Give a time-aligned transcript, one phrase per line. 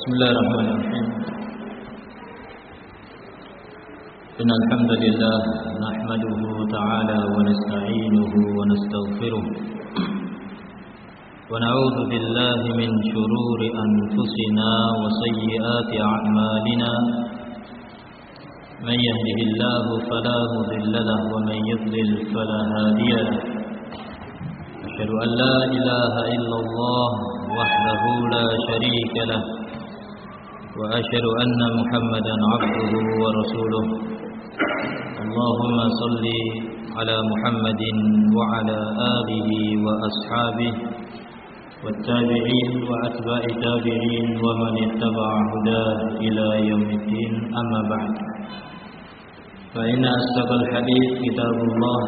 [0.00, 1.06] بسم الله الرحمن الرحيم.
[4.40, 5.38] إن الحمد لله
[5.86, 6.40] نحمده
[6.76, 9.44] تعالى ونستعينه ونستغفره
[11.52, 14.70] ونعوذ بالله من شرور أنفسنا
[15.02, 16.92] وسيئات أعمالنا.
[18.88, 23.38] من يهده الله فلا مضل له ومن يضلل فلا هادي له.
[24.88, 27.08] أشهد أن لا إله إلا الله
[27.58, 28.02] وحده
[28.34, 29.59] لا شريك له.
[30.78, 32.92] وأشهد أن محمدا عبده
[33.22, 33.86] ورسوله.
[35.24, 36.24] اللهم صل
[36.98, 37.82] على محمد
[38.36, 38.78] وعلى
[39.16, 39.50] آله
[39.86, 40.72] وأصحابه
[41.84, 47.32] والتابعين وأتباع التابعين ومن اتبع هداه إلى يوم الدين.
[47.60, 48.14] أما بعد
[49.74, 52.00] فإن أصدق الحديث كتاب الله.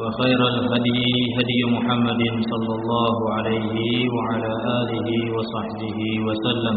[0.00, 1.02] وخير الهدي
[1.38, 3.76] هدي محمد صلى الله عليه
[4.16, 6.76] وعلى آله وصحبه وسلم.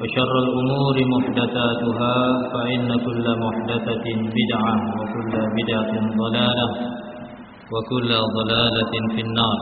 [0.00, 2.14] وشر الأمور محدثاتها
[2.52, 4.06] فإن كل محدثة
[4.38, 6.68] بدعة وكل بدعة ضلالة
[7.72, 9.58] وكل ضلالة في النار.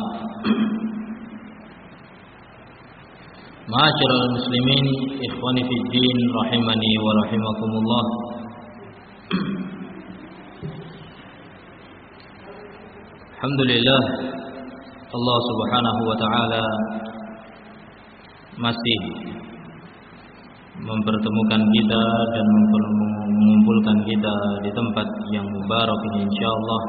[3.73, 4.87] معاشر المسلمين
[5.29, 8.05] إخواني في الدين رحمني ورحمكم الله
[13.45, 14.03] Alhamdulillah.
[15.13, 16.65] Allah Subhanahu wa taala
[18.57, 18.99] masih
[20.81, 24.35] mempertemukan kita dan mengumpulkan kita
[24.65, 26.83] di tempat yang mubarak ini insyaallah.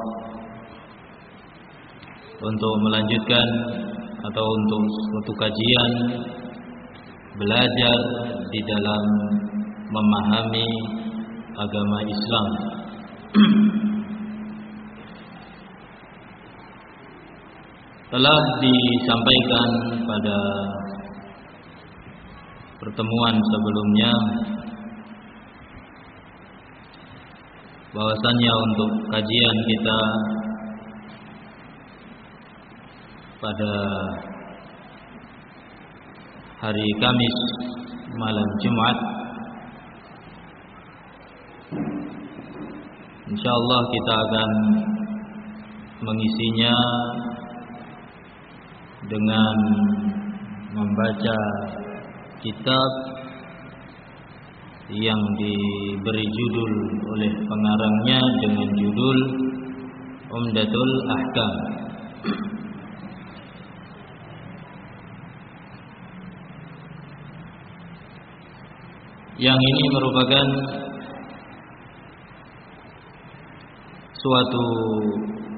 [2.40, 3.48] Untuk melanjutkan
[4.24, 5.92] atau untuk suatu kajian
[7.36, 8.00] belajar
[8.48, 9.04] di dalam
[9.92, 10.70] memahami
[11.60, 12.48] agama Islam
[18.06, 19.70] telah disampaikan
[20.06, 20.38] pada
[22.78, 24.12] pertemuan sebelumnya
[27.96, 30.00] bahwasannya untuk kajian kita
[33.42, 33.74] pada
[36.62, 37.38] hari Kamis
[38.22, 38.98] malam Jumat
[43.34, 44.50] insyaallah kita akan
[46.06, 46.76] mengisinya
[49.06, 49.56] dengan
[50.76, 51.40] membaca
[52.40, 52.90] kitab
[54.94, 56.74] yang diberi judul
[57.18, 59.20] oleh pengarangnya dengan judul
[60.26, 61.54] Umdatul Ahkam.
[69.36, 70.48] Yang ini merupakan
[74.16, 74.66] suatu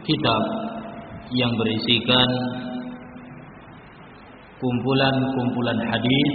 [0.02, 0.42] kitab
[1.34, 2.30] yang berisikan
[4.58, 6.30] kumpulan-kumpulan hadis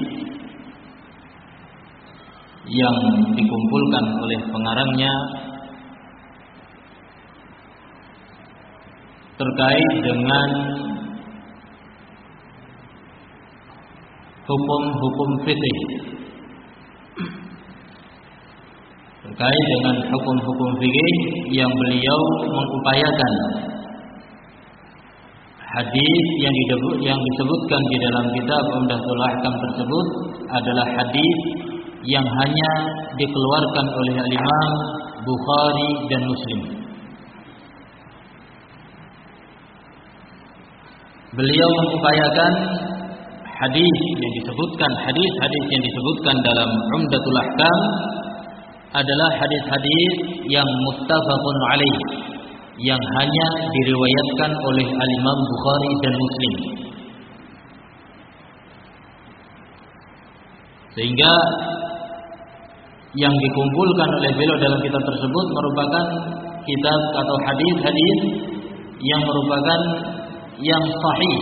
[2.70, 2.96] yang
[3.34, 5.14] dikumpulkan oleh pengarangnya
[9.34, 10.48] terkait dengan
[14.46, 15.78] hukum-hukum fikih
[19.26, 21.14] terkait dengan hukum-hukum fikih
[21.50, 23.32] yang beliau mengupayakan
[25.72, 30.06] hadis yang disebut yang disebutkan di dalam kitab Umdatul Ahkam tersebut
[30.52, 31.38] adalah hadis
[32.04, 32.70] yang hanya
[33.16, 34.70] dikeluarkan oleh Imam
[35.22, 36.60] Bukhari dan Muslim.
[41.32, 42.52] Beliau mengupayakan
[43.48, 47.78] hadis yang disebutkan hadis-hadis yang disebutkan dalam Umdatul Ahkam
[48.92, 50.12] adalah hadis-hadis
[50.52, 51.96] yang muttafaqun alaih
[52.80, 56.54] yang hanya diriwayatkan oleh al-Imam Bukhari dan Muslim.
[60.92, 61.32] Sehingga
[63.12, 66.04] yang dikumpulkan oleh beliau dalam kitab tersebut merupakan
[66.64, 68.18] kitab atau hadis-hadis
[69.02, 69.80] yang merupakan
[70.62, 71.38] yang sahih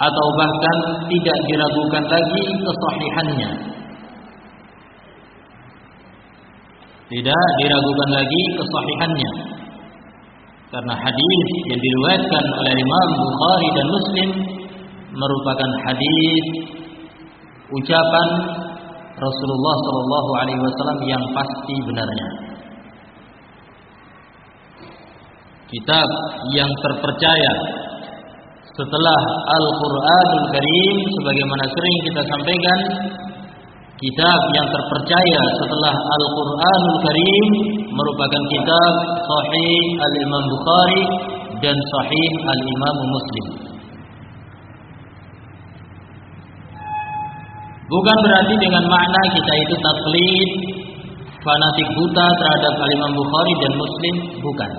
[0.00, 0.76] atau bahkan
[1.12, 3.50] tidak diragukan lagi kesahihannya.
[7.10, 9.32] Tidak diragukan lagi kesahihannya.
[10.70, 14.28] Karena hadis yang diriwayatkan oleh Imam Bukhari dan Muslim
[15.10, 16.44] merupakan hadis
[17.74, 18.28] ucapan
[19.18, 22.28] Rasulullah Shallallahu Alaihi Wasallam yang pasti benarnya.
[25.70, 26.08] Kitab
[26.54, 27.52] yang terpercaya
[28.70, 29.20] setelah
[29.58, 32.78] Al-Quranul Karim sebagaimana sering kita sampaikan
[34.00, 37.52] kitab yang terpercaya setelah Al-Quranul Karim
[37.92, 38.92] merupakan kitab
[39.28, 41.04] Sahih Al-Imam Bukhari
[41.60, 43.46] dan Sahih Al-Imam Muslim
[47.90, 50.50] Bukan berarti dengan makna kita itu taklid,
[51.42, 54.14] fanatik buta terhadap Imam Bukhari dan Muslim,
[54.46, 54.70] bukan.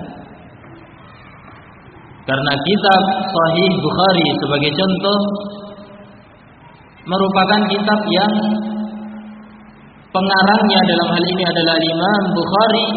[2.23, 5.19] Karena kitab Sahih Bukhari sebagai contoh
[7.03, 8.33] merupakan kitab yang
[10.11, 12.87] pengarangnya dalam hal ini adalah Imam Bukhari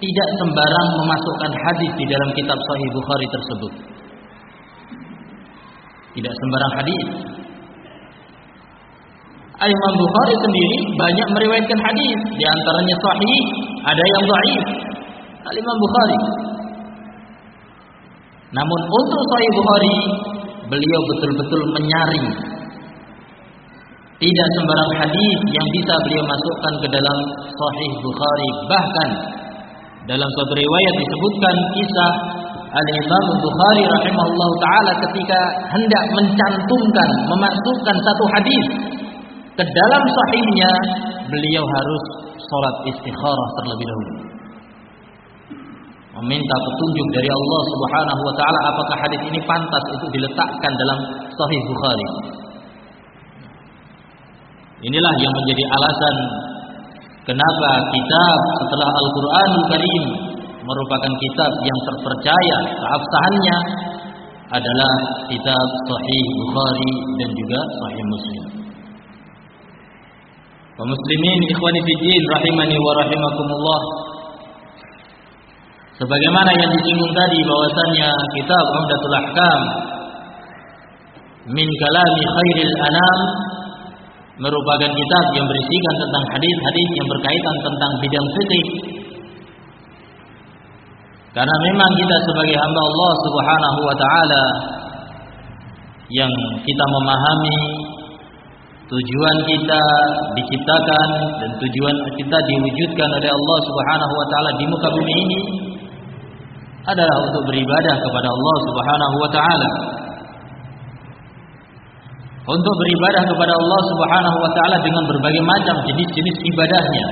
[0.00, 3.72] tidak sembarang memasukkan hadis di dalam kitab Sahih Bukhari tersebut.
[6.16, 7.06] Tidak sembarang hadis.
[9.60, 13.40] Imam Bukhari sendiri banyak meriwayatkan hadis, di antaranya sahih,
[13.84, 14.64] ada yang dhaif.
[15.50, 16.18] Imam Bukhari.
[18.50, 19.96] Namun untuk Sahih Bukhari,
[20.72, 22.26] beliau betul-betul menyaring
[24.20, 28.50] tidak sembarang hadis yang bisa beliau masukkan ke dalam Sahih Bukhari.
[28.68, 29.08] Bahkan
[30.12, 32.12] dalam suatu riwayat disebutkan kisah
[32.70, 35.40] Al-Imam Bukhari rahimahullah taala ketika
[35.72, 38.66] hendak mencantumkan, memasukkan satu hadis
[39.56, 40.72] ke dalam sahihnya,
[41.26, 42.04] beliau harus
[42.36, 44.12] sholat istikharah terlebih dahulu.
[46.20, 50.98] Meminta petunjuk dari Allah Subhanahu wa taala apakah hadis ini pantas untuk diletakkan dalam
[51.32, 52.08] Sahih Bukhari.
[54.80, 56.16] Inilah yang menjadi alasan
[57.28, 60.04] kenapa kitab setelah Al-Qur'anul Karim
[60.64, 63.58] merupakan kitab yang terpercaya keabsahannya
[64.50, 64.92] adalah
[65.28, 68.44] kitab Sahih Bukhari dan juga Sahih Muslim.
[70.80, 71.80] Kaum muslimin ikhwani
[72.40, 73.80] rahimani wa rahimakumullah.
[76.00, 78.10] Sebagaimana yang disinggung tadi bahwasannya
[78.40, 79.60] kitab Umdatul Ahkam
[81.52, 83.18] min kalami khairil anam
[84.40, 88.66] merupakan kitab yang berisikan tentang hadis-hadis yang berkaitan tentang bidang fikih.
[91.30, 94.44] Karena memang kita sebagai hamba Allah Subhanahu wa taala
[96.10, 96.32] yang
[96.66, 97.58] kita memahami
[98.90, 99.82] tujuan kita
[100.34, 101.08] diciptakan
[101.38, 105.40] dan tujuan kita diwujudkan oleh Allah Subhanahu wa taala di muka bumi ini
[106.90, 109.70] adalah untuk beribadah kepada Allah Subhanahu wa taala
[112.40, 117.06] untuk beribadah kepada Allah Subhanahu wa taala dengan berbagai macam jenis-jenis ibadahnya.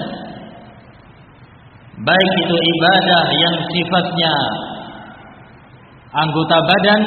[1.98, 4.34] Baik itu ibadah yang sifatnya
[6.16, 7.00] anggota badan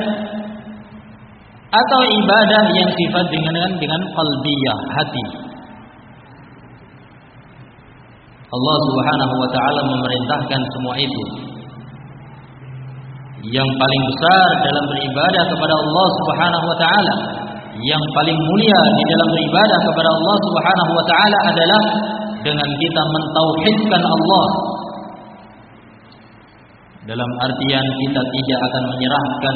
[1.71, 5.25] atau ibadah yang sifat dengan dengan qalbiyah, hati.
[8.51, 11.23] Allah Subhanahu wa taala memerintahkan semua itu.
[13.41, 17.15] Yang paling besar dalam beribadah kepada Allah Subhanahu wa taala
[17.79, 21.81] yang paling mulia di dalam beribadah kepada Allah Subhanahu wa taala adalah
[22.43, 24.47] dengan kita mentauhidkan Allah.
[27.01, 29.55] Dalam artian kita tidak akan menyerahkan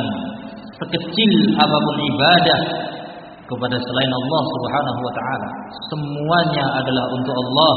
[0.80, 2.60] sekecil apa pun ibadah
[3.46, 5.50] kepada selain Allah Subhanahu wa taala.
[5.92, 7.76] Semuanya adalah untuk Allah.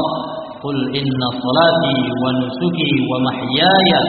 [0.59, 4.01] Qul inna salati wa nusuki wa mahyaya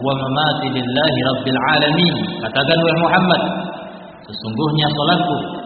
[0.00, 2.14] wa mamati lillahi rabbil alamin.
[2.40, 3.42] Katakan wahai Muhammad,
[4.24, 5.61] sesungguhnya salatku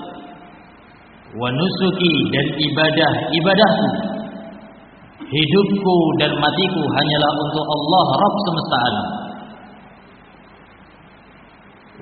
[1.36, 3.88] wa nusuki dan ibadah ibadahku.
[5.26, 9.06] Hidupku dan matiku hanyalah untuk Allah Rabb semesta alam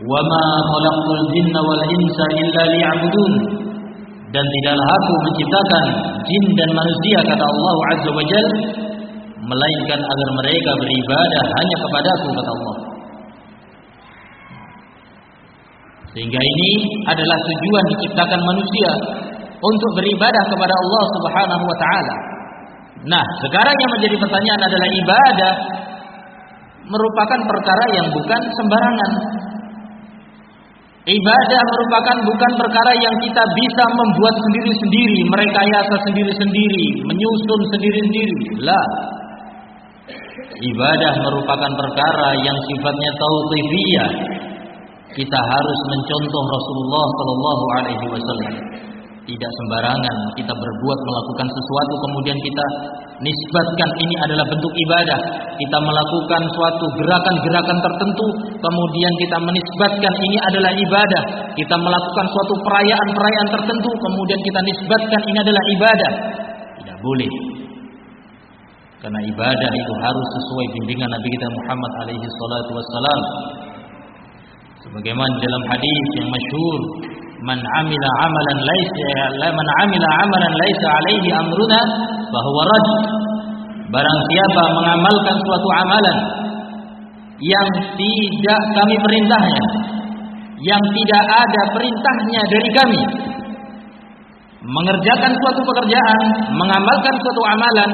[0.05, 3.33] wa ma khalaqtul jinna wal insa illa liya'budun.
[4.35, 5.85] Dan tidaklah aku menciptakan
[6.27, 8.47] jin dan manusia kata Allah Azza wa Jal
[9.47, 12.77] melainkan agar mereka beribadah hanya kepadaku kata Allah
[16.15, 16.71] sehingga ini
[17.11, 18.91] adalah tujuan diciptakan manusia
[19.59, 22.17] untuk beribadah kepada Allah Subhanahu wa taala.
[23.05, 25.53] Nah, sekarang yang menjadi pertanyaan adalah ibadah
[26.89, 29.13] merupakan perkara yang bukan sembarangan.
[31.05, 38.39] Ibadah merupakan bukan perkara yang kita bisa membuat sendiri-sendiri, merekayasa sendiri-sendiri, menyusun sendiri-sendiri.
[38.65, 38.87] Lah.
[40.55, 44.11] Ibadah merupakan perkara yang sifatnya tauqifiyah.
[45.15, 48.55] Kita harus mencontoh Rasulullah sallallahu alaihi wasallam.
[49.25, 52.65] Tidak sembarangan kita berbuat melakukan sesuatu kemudian kita
[53.25, 55.19] nisbatkan ini adalah bentuk ibadah.
[55.57, 58.27] Kita melakukan suatu gerakan-gerakan tertentu
[58.61, 61.23] kemudian kita menisbatkan ini adalah ibadah.
[61.57, 66.13] Kita melakukan suatu perayaan-perayaan tertentu kemudian kita nisbatkan ini adalah ibadah.
[66.85, 67.33] Tidak boleh.
[69.01, 73.21] Karena ibadah itu harus sesuai bimbingan Nabi kita Muhammad alaihi salatu wassalam.
[74.95, 76.79] Sebagaimana dalam hadis yang masyhur
[77.43, 81.81] man amila amalan laisa man amila amalan laisa alaihi amruna
[82.31, 82.87] bahwa rad
[83.91, 86.19] barang siapa mengamalkan suatu amalan
[87.43, 89.63] yang tidak kami perintahnya
[90.63, 93.03] yang tidak ada perintahnya dari kami
[94.63, 96.21] mengerjakan suatu pekerjaan,
[96.55, 97.91] mengamalkan suatu amalan,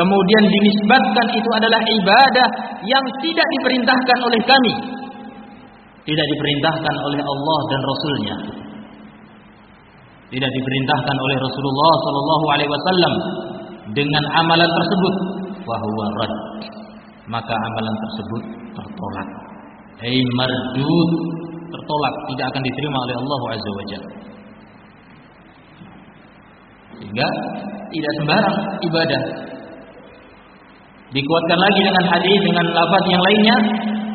[0.00, 2.48] kemudian dinisbatkan itu adalah ibadah
[2.88, 4.74] yang tidak diperintahkan oleh kami,
[6.02, 8.36] tidak diperintahkan oleh Allah dan Rasulnya,
[10.32, 13.14] tidak diperintahkan oleh Rasulullah Sallallahu Alaihi Wasallam
[13.92, 15.14] dengan amalan tersebut,
[15.62, 16.34] bahwa rad,
[17.30, 18.42] maka amalan tersebut
[18.74, 19.28] tertolak,
[20.02, 21.10] hei mardud,
[21.70, 24.12] tertolak, tidak akan diterima oleh Allah Azza Wajalla.
[27.02, 27.28] Sehingga
[27.90, 28.56] tidak sembarang
[28.86, 29.22] ibadah.
[31.12, 33.56] Dikuatkan lagi dengan hadis dengan lafaz yang lainnya,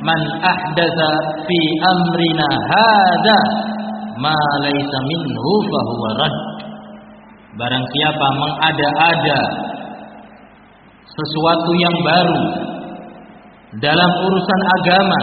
[0.03, 1.09] man ahdatsa
[1.45, 3.39] fi amrina hadza
[4.21, 6.35] ma laysa minhu huwa rad.
[7.57, 9.39] Barang siapa mengada-ada
[11.09, 12.41] sesuatu yang baru
[13.81, 15.21] dalam urusan agama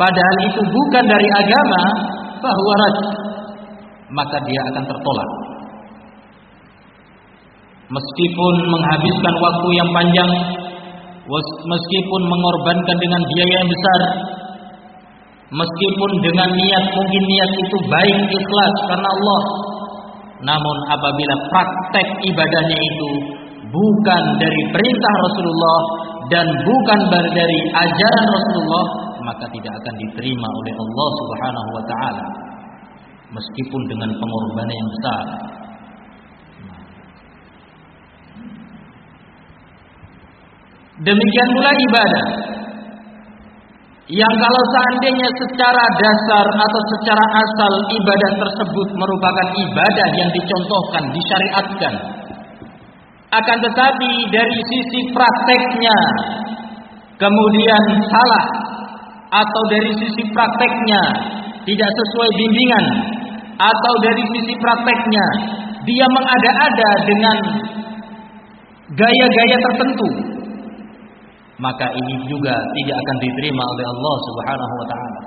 [0.00, 1.82] padahal itu bukan dari agama
[2.40, 2.96] bahwa rad
[4.16, 5.30] maka dia akan tertolak
[7.90, 10.30] meskipun menghabiskan waktu yang panjang,
[11.66, 14.00] meskipun mengorbankan dengan biaya yang besar,
[15.50, 19.42] meskipun dengan niat mungkin niat itu baik ikhlas karena Allah,
[20.46, 23.10] namun apabila praktek ibadahnya itu
[23.70, 25.80] bukan dari perintah Rasulullah
[26.30, 28.86] dan bukan dari ajaran Rasulullah,
[29.26, 32.26] maka tidak akan diterima oleh Allah Subhanahu wa taala.
[33.26, 35.24] Meskipun dengan pengorbanan yang besar.
[41.04, 42.26] Demikian pula ibadah.
[44.06, 51.94] Yang kalau seandainya secara dasar atau secara asal ibadah tersebut merupakan ibadah yang dicontohkan, disyariatkan.
[53.34, 55.98] Akan tetapi dari sisi prakteknya
[57.18, 58.46] kemudian salah
[59.34, 61.02] atau dari sisi prakteknya
[61.66, 62.86] tidak sesuai bimbingan
[63.58, 65.26] atau dari sisi prakteknya
[65.82, 67.36] dia mengada-ada dengan
[68.94, 70.35] gaya-gaya tertentu
[71.56, 75.20] maka ini juga tidak akan diterima oleh Allah Subhanahu wa taala.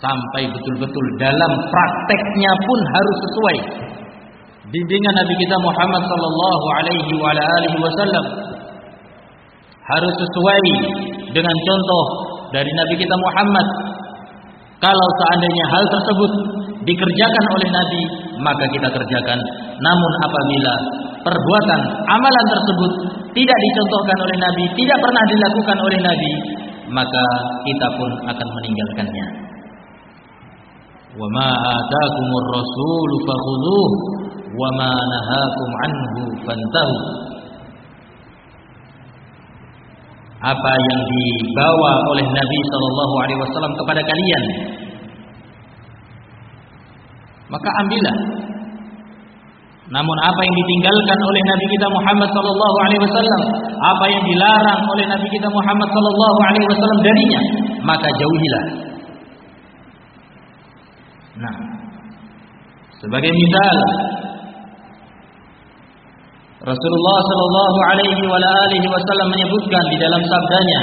[0.00, 3.56] Sampai betul-betul dalam prakteknya pun harus sesuai
[4.68, 8.24] bimbingan Nabi kita Muhammad sallallahu alaihi wa alihi wasallam.
[9.84, 10.64] Harus sesuai
[11.36, 12.04] dengan contoh
[12.56, 13.66] dari Nabi kita Muhammad.
[14.80, 16.30] Kalau seandainya hal tersebut
[16.84, 18.02] dikerjakan oleh Nabi,
[18.40, 19.38] maka kita kerjakan.
[19.80, 20.74] Namun apabila
[21.24, 22.92] perbuatan amalan tersebut
[23.34, 26.32] tidak dicontohkan oleh Nabi, tidak pernah dilakukan oleh Nabi,
[26.92, 27.24] maka
[27.66, 29.26] kita pun akan meninggalkannya.
[31.14, 33.10] Wa ma ataakumur rasul
[34.54, 36.96] wa ma nahakum anhu fantahu.
[40.44, 44.44] Apa yang dibawa oleh Nabi sallallahu alaihi wasallam kepada kalian
[47.54, 48.16] maka ambillah
[49.84, 53.42] namun apa yang ditinggalkan oleh Nabi kita Muhammad sallallahu alaihi wasallam,
[53.84, 57.40] apa yang dilarang oleh Nabi kita Muhammad sallallahu alaihi wasallam darinya,
[57.84, 58.64] maka jauhilah.
[61.34, 61.56] Nah,
[62.96, 63.76] sebagai misal
[66.64, 70.80] Rasulullah sallallahu alaihi wa alihi wasallam menyebutkan di dalam sabdanya,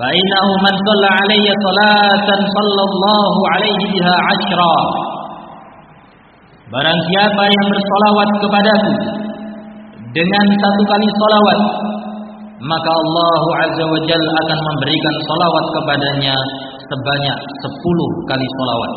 [0.00, 0.08] "Fa
[0.64, 5.01] man shalla alayya salatan sallallahu alaihi biha 'ashra."
[6.72, 8.92] Barang siapa yang bersolawat kepadaku
[10.16, 11.58] dengan satu kali solawat,
[12.64, 16.36] maka Allah Azza wa Jal akan memberikan solawat kepadanya
[16.80, 18.92] sebanyak sepuluh kali solawat.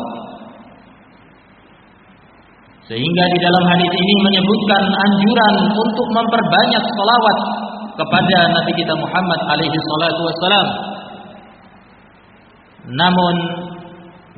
[2.88, 7.38] Sehingga di dalam hadis ini menyebutkan anjuran untuk memperbanyak solawat
[7.92, 10.68] kepada Nabi kita Muhammad alaihi salatu wassalam.
[12.88, 13.34] Namun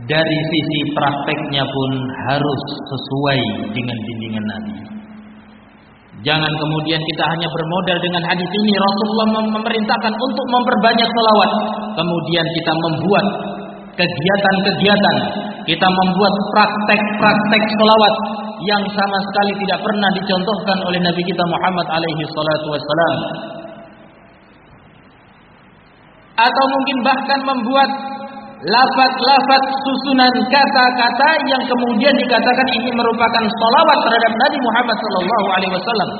[0.06, 1.90] dari sisi prakteknya pun
[2.30, 3.40] harus sesuai
[3.74, 4.74] dengan bimbingan Nabi.
[6.22, 11.50] Jangan kemudian kita hanya bermodal dengan hadis ini Rasulullah memerintahkan untuk memperbanyak salawat,
[11.94, 13.26] kemudian kita membuat
[13.98, 15.16] kegiatan-kegiatan,
[15.66, 18.14] kita membuat praktek-praktek salawat
[18.66, 23.18] yang sama sekali tidak pernah dicontohkan oleh Nabi kita Muhammad alaihi salatu wassalam.
[26.38, 27.90] Atau mungkin bahkan membuat
[28.66, 36.10] lafaz-lafaz susunan kata-kata yang kemudian dikatakan ini merupakan salawat terhadap Nabi Muhammad sallallahu alaihi wasallam.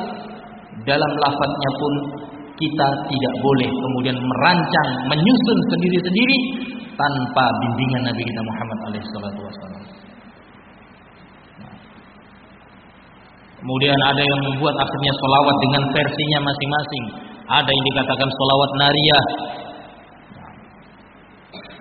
[0.87, 1.93] Dalam lafaznya pun
[2.59, 6.39] kita tidak boleh kemudian merancang, menyusun sendiri-sendiri
[6.95, 9.83] tanpa bimbingan Nabi kita Muhammad alaihi wasallam.
[13.59, 17.05] Kemudian ada yang membuat akhirnya solawat dengan versinya masing-masing.
[17.51, 19.25] Ada yang dikatakan solawat nariyah,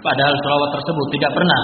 [0.01, 1.62] Padahal selawat tersebut tidak pernah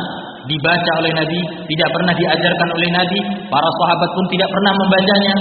[0.49, 5.35] dibaca oleh Nabi, tidak pernah diajarkan oleh Nabi, para sahabat pun tidak pernah membacanya.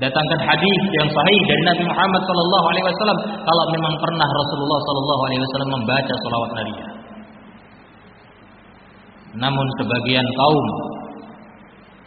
[0.00, 5.22] Datangkan hadis yang sahih dari Nabi Muhammad sallallahu alaihi wasallam kalau memang pernah Rasulullah sallallahu
[5.30, 6.74] alaihi wasallam membaca selawat Nabi.
[9.32, 10.66] Namun sebagian kaum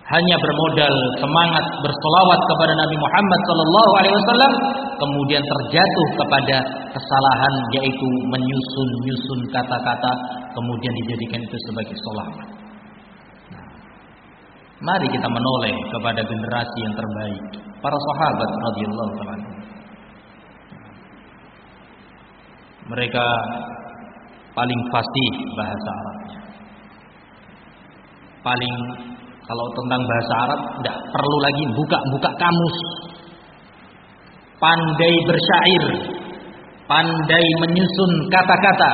[0.06, 4.54] hanya bermodal semangat bersolawat kepada Nabi Muhammad Sallallahu Alaihi Wasallam,
[5.02, 6.58] kemudian terjatuh kepada
[6.94, 10.12] kesalahan yaitu menyusun-nyusun kata-kata,
[10.54, 12.48] kemudian dijadikan itu sebagai solawat.
[13.50, 13.66] Nah,
[14.86, 17.44] mari kita menoleh kepada generasi yang terbaik,
[17.82, 19.50] para sahabat radhiyallahu taala.
[22.86, 23.26] Mereka
[24.54, 26.40] paling fasih bahasa Arabnya.
[28.46, 28.76] Paling
[29.46, 32.78] kalau tentang bahasa Arab tidak perlu lagi buka-buka kamus.
[34.58, 35.84] Pandai bersyair,
[36.90, 38.92] pandai menyusun kata-kata.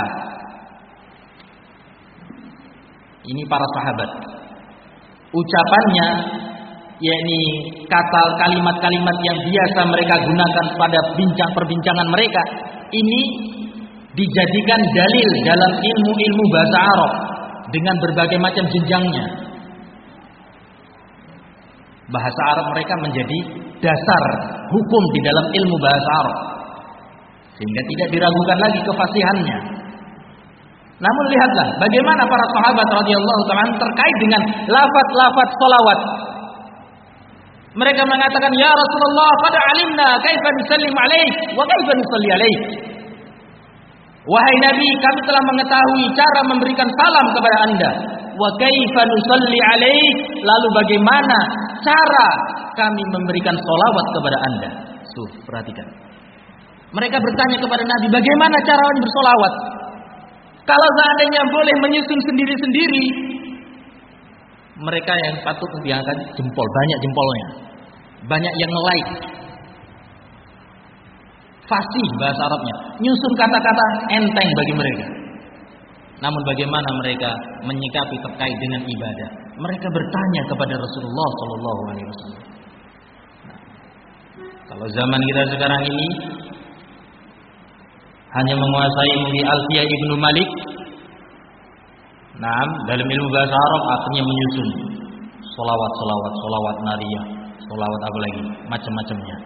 [3.22, 4.12] Ini para sahabat.
[5.32, 6.08] Ucapannya
[7.00, 7.42] yakni
[7.88, 12.42] kata kalimat-kalimat yang biasa mereka gunakan pada bincang perbincangan mereka
[12.92, 13.22] ini
[14.12, 17.12] dijadikan dalil dalam ilmu-ilmu bahasa Arab
[17.72, 19.51] dengan berbagai macam jenjangnya
[22.12, 23.40] bahasa Arab mereka menjadi
[23.82, 24.24] dasar
[24.70, 26.38] hukum di dalam ilmu bahasa Arab.
[27.58, 29.58] Sehingga tidak diragukan lagi kefasihannya.
[31.02, 36.00] Namun lihatlah bagaimana para sahabat radhiyallahu taala terkait dengan lafaz-lafaz salawat.
[37.72, 42.62] Mereka mengatakan, "Ya Rasulullah, qad alimna kaifa nusallim alaik wa kaifa nusalli alaik."
[44.22, 47.92] Wahai Nabi, kami telah mengetahui cara memberikan salam kepada Anda.
[48.38, 50.16] Wa kaifa nusalli alaik?
[50.46, 51.38] Lalu bagaimana
[51.82, 52.28] cara
[52.78, 54.70] kami memberikan solawat kepada anda.
[55.06, 55.88] Suh, perhatikan.
[56.92, 59.54] Mereka bertanya kepada Nabi, bagaimana cara bersolawat?
[60.68, 63.06] Kalau seandainya boleh menyusun sendiri-sendiri,
[64.82, 67.48] mereka yang patut diangkat jempol, banyak jempolnya.
[68.22, 69.12] Banyak yang like.
[71.66, 72.76] Fasih bahasa Arabnya.
[73.00, 75.21] Nyusun kata-kata enteng bagi mereka.
[76.22, 77.30] Namun bagaimana mereka
[77.66, 79.30] menyikapi terkait dengan ibadah?
[79.58, 82.44] Mereka bertanya kepada Rasulullah Sallallahu Alaihi Wasallam.
[84.72, 86.08] kalau zaman kita sekarang ini
[88.32, 90.50] hanya menguasai di Alfiyah ibnu Malik,
[92.40, 94.68] nah dalam ilmu bahasa Arab akhirnya menyusun
[95.44, 97.26] solawat, solawat, solawat nariyah,
[97.68, 99.38] solawat apa lagi, macam-macamnya.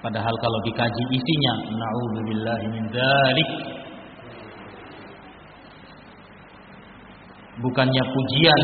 [0.00, 3.50] Padahal kalau dikaji isinya, naudzubillahi min dzalik
[7.60, 8.62] bukannya pujian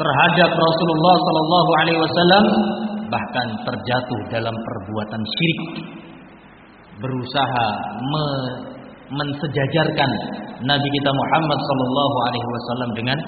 [0.00, 2.44] terhadap Rasulullah Sallallahu Alaihi Wasallam
[3.12, 5.60] bahkan terjatuh dalam perbuatan syirik
[7.00, 7.66] berusaha
[8.00, 8.24] me
[9.10, 10.10] mensejajarkan
[10.62, 13.18] Nabi kita Muhammad Sallallahu Alaihi Wasallam dengan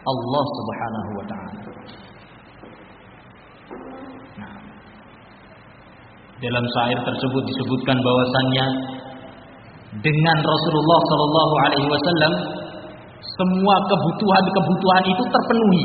[0.00, 1.60] Allah Subhanahu Wa Taala.
[4.40, 4.54] Nah,
[6.40, 8.66] dalam syair tersebut disebutkan bahwasannya
[10.00, 12.32] dengan Rasulullah Sallallahu Alaihi Wasallam
[13.20, 15.84] semua kebutuhan-kebutuhan itu terpenuhi.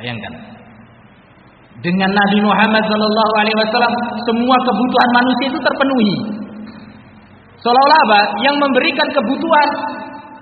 [0.00, 0.32] Bayangkan.
[1.78, 3.94] Dengan Nabi Muhammad sallallahu alaihi wasallam
[4.26, 6.14] semua kebutuhan manusia itu terpenuhi.
[7.62, 8.20] Seolah-olah apa?
[8.42, 9.68] Yang memberikan kebutuhan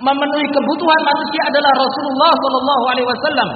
[0.00, 3.48] memenuhi kebutuhan manusia adalah Rasulullah sallallahu alaihi wasallam.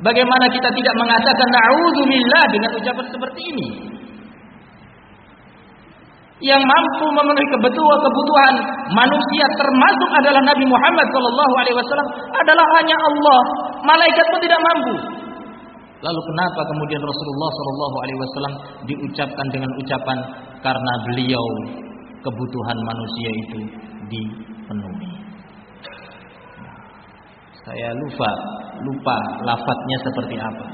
[0.00, 3.66] Bagaimana kita tidak mengatakan na'udzubillah dengan ucapan seperti ini?
[6.40, 8.54] Yang mampu memenuhi kebutuhan kebutuhan
[8.96, 13.40] manusia termasuk adalah Nabi Muhammad Shallallahu Alaihi Wasallam adalah hanya Allah.
[13.84, 14.94] Malaikat pun tidak mampu.
[16.00, 18.54] Lalu kenapa kemudian Rasulullah Shallallahu Alaihi Wasallam
[18.88, 20.18] diucapkan dengan ucapan
[20.64, 21.44] karena beliau
[22.24, 23.60] kebutuhan manusia itu
[24.08, 25.12] dipenuhi.
[27.68, 28.30] Saya lupa
[28.80, 30.66] lupa lafadznya seperti apa.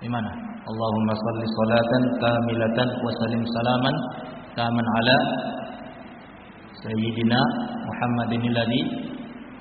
[0.00, 0.55] Di mana?
[0.66, 3.94] Allahumma salli salatan kamilatan wa salim salaman
[4.58, 5.18] kaman ala
[6.82, 7.40] sayyidina
[7.86, 8.80] Muhammadin alladhi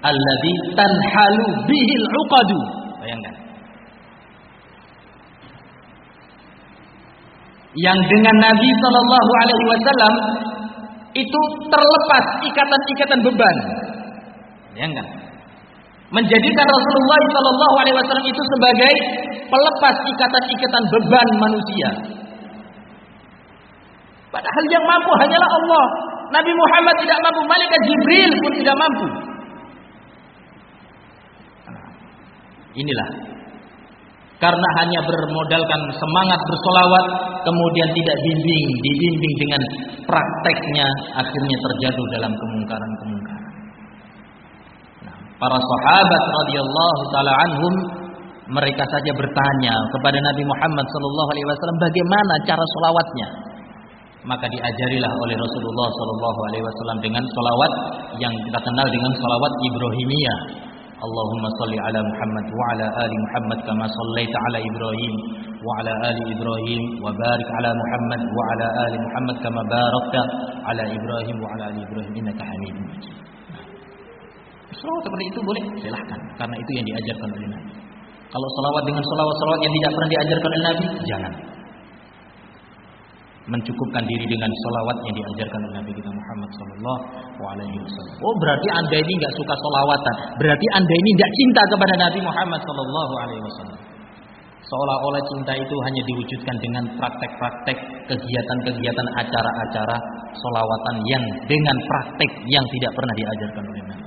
[0.02, 2.60] alladhi tanhalu bihil uqadu.
[3.06, 3.36] Bayangkan.
[7.76, 10.14] Yang dengan Nabi Shallallahu Alaihi Wasallam
[11.14, 13.58] itu terlepas ikatan-ikatan beban.
[14.74, 15.25] Bayangkan
[16.14, 18.94] menjadikan Rasulullah Shallallahu Alaihi Wasallam itu sebagai
[19.50, 21.90] pelepas ikatan-ikatan beban manusia.
[24.30, 25.86] Padahal yang mampu hanyalah Allah.
[26.26, 29.08] Nabi Muhammad tidak mampu, malaikat Jibril pun tidak mampu.
[32.76, 33.10] Inilah
[34.36, 37.06] karena hanya bermodalkan semangat bersolawat
[37.48, 39.62] kemudian tidak bimbing dibimbing dengan
[40.04, 43.25] prakteknya akhirnya terjatuh dalam kemungkaran-kemungkaran
[45.46, 47.74] para sahabat radhiyallahu taala anhum
[48.50, 53.28] mereka saja bertanya kepada Nabi Muhammad sallallahu alaihi wasallam bagaimana cara solawatnya.
[54.26, 57.72] Maka diajarilah oleh Rasulullah sallallahu alaihi wasallam dengan solawat
[58.18, 60.38] yang kita kenal dengan solawat Ibrahimiyah.
[60.96, 65.14] Allahumma salli ala Muhammad wa ala ali Muhammad kama sallaita ala Ibrahim
[65.62, 70.22] wa ala ali Ibrahim wa barik ala Muhammad wa ala ali Muhammad kama barakta
[70.66, 73.35] ala Ibrahim wa ala ali Ibrahim innaka Hamidum Majid.
[74.76, 76.20] Selawat seperti itu boleh, silahkan.
[76.36, 77.72] Karena itu yang diajarkan oleh Nabi.
[78.26, 81.34] Kalau selawat dengan selawat-selawat yang tidak pernah diajarkan oleh Nabi, jangan.
[83.46, 87.00] Mencukupkan diri dengan selawat yang diajarkan oleh Nabi kita Muhammad Wasallam.
[88.26, 90.16] Oh berarti anda ini nggak suka selawatan.
[90.42, 93.80] Berarti anda ini nggak cinta kepada Nabi Muhammad Wasallam.
[94.66, 97.78] Seolah-olah cinta itu hanya diwujudkan dengan praktek-praktek
[98.10, 99.98] kegiatan-kegiatan acara-acara
[100.34, 104.05] solawatan yang dengan praktek yang tidak pernah diajarkan oleh Nabi.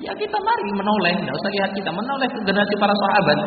[0.00, 3.38] Ya kita mari menoleh, tidak usah lihat kita menoleh ke generasi para sahabat.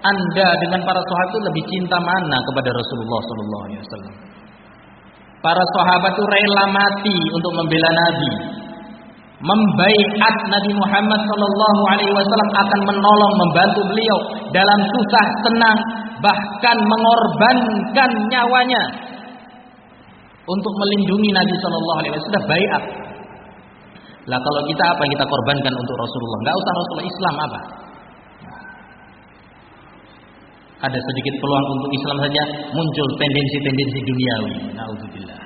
[0.00, 4.14] Anda dengan para sahabat itu lebih cinta mana kepada Rasulullah Sallallahu Alaihi Wasallam?
[5.42, 8.32] Para sahabat itu rela mati untuk membela Nabi,
[9.42, 14.18] membaiat Nabi Muhammad Sallallahu Alaihi Wasallam akan menolong, membantu beliau
[14.54, 15.78] dalam susah senang,
[16.22, 18.82] bahkan mengorbankan nyawanya
[20.46, 22.30] untuk melindungi Nabi Sallallahu Alaihi Wasallam.
[22.30, 23.09] Sudah baiat.
[24.28, 26.38] Lah kalau kita apa yang kita korbankan untuk Rasulullah?
[26.44, 27.60] Enggak usah Rasulullah Islam apa?
[30.80, 34.54] Ada sedikit peluang untuk Islam saja muncul tendensi-tendensi duniawi.
[34.72, 35.40] Nauzubillah.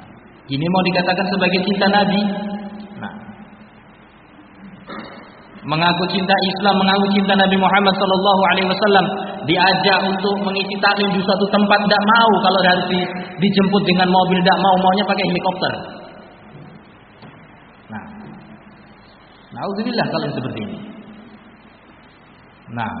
[0.00, 0.08] Nah,
[0.48, 2.20] ini mau dikatakan sebagai cinta Nabi?
[2.96, 3.12] Nah,
[5.68, 9.06] mengaku cinta Islam, mengaku cinta Nabi Muhammad Sallallahu Alaihi Wasallam,
[9.44, 13.00] diajak untuk mengisi taklim di suatu tempat tidak mau kalau harus di,
[13.44, 15.72] dijemput dengan mobil tidak mau maunya pakai helikopter.
[19.56, 20.78] Nauzubillah kalau seperti ini.
[22.76, 22.92] Nah,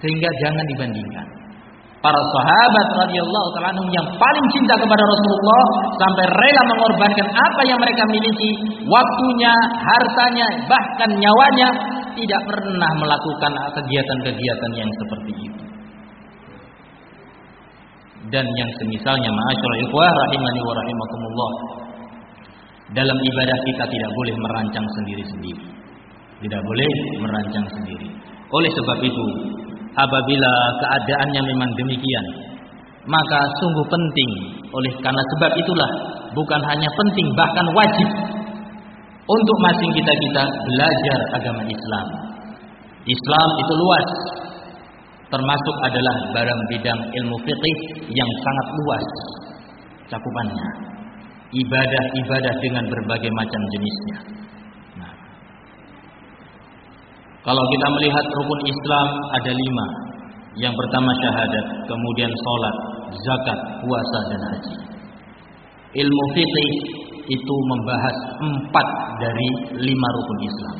[0.00, 1.26] sehingga jangan dibandingkan.
[1.98, 5.64] Para sahabat radhiyallahu taala yang paling cinta kepada Rasulullah
[5.98, 8.50] sampai rela mengorbankan apa yang mereka miliki,
[8.86, 9.50] waktunya,
[9.82, 11.68] hartanya, bahkan nyawanya
[12.14, 15.62] tidak pernah melakukan kegiatan-kegiatan yang seperti itu.
[18.30, 21.50] Dan yang semisalnya ma'asyiral ikhwah rahimani wa rahimakumullah
[22.96, 25.64] dalam ibadah kita tidak boleh merancang sendiri-sendiri.
[26.38, 28.08] Tidak boleh merancang sendiri.
[28.48, 29.26] Oleh sebab itu,
[29.92, 32.26] apabila keadaannya memang demikian,
[33.04, 34.30] maka sungguh penting
[34.72, 35.90] oleh karena sebab itulah
[36.32, 38.08] bukan hanya penting bahkan wajib
[39.28, 42.06] untuk masing kita kita belajar agama Islam.
[43.08, 44.08] Islam itu luas,
[45.32, 47.76] termasuk adalah barang bidang ilmu fikih
[48.12, 49.06] yang sangat luas
[50.08, 50.97] cakupannya
[51.52, 54.18] ibadah-ibadah dengan berbagai macam jenisnya.
[55.00, 55.12] Nah,
[57.44, 59.08] kalau kita melihat rukun Islam
[59.40, 59.86] ada lima.
[60.58, 62.76] Yang pertama syahadat, kemudian sholat,
[63.14, 64.74] zakat, puasa dan haji.
[66.02, 66.72] Ilmu fikih
[67.30, 68.88] itu membahas empat
[69.22, 70.76] dari lima rukun Islam.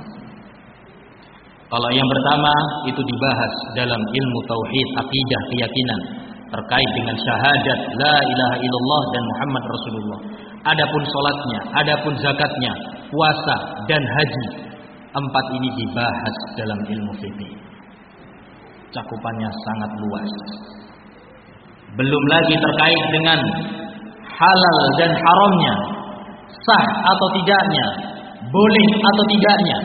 [1.69, 2.53] Kalau yang pertama
[2.89, 6.01] itu dibahas dalam ilmu tauhid, akidah, keyakinan
[6.49, 10.21] terkait dengan syahadat la ilaha illallah dan Muhammad Rasulullah.
[10.65, 12.73] Adapun sholatnya, adapun zakatnya,
[13.13, 13.57] puasa
[13.89, 14.47] dan haji,
[15.13, 17.53] empat ini dibahas dalam ilmu fikih.
[18.93, 20.33] Cakupannya sangat luas.
[21.97, 23.39] Belum lagi terkait dengan
[24.25, 25.75] halal dan haramnya,
[26.49, 27.87] sah atau tidaknya,
[28.49, 29.79] boleh atau tidaknya.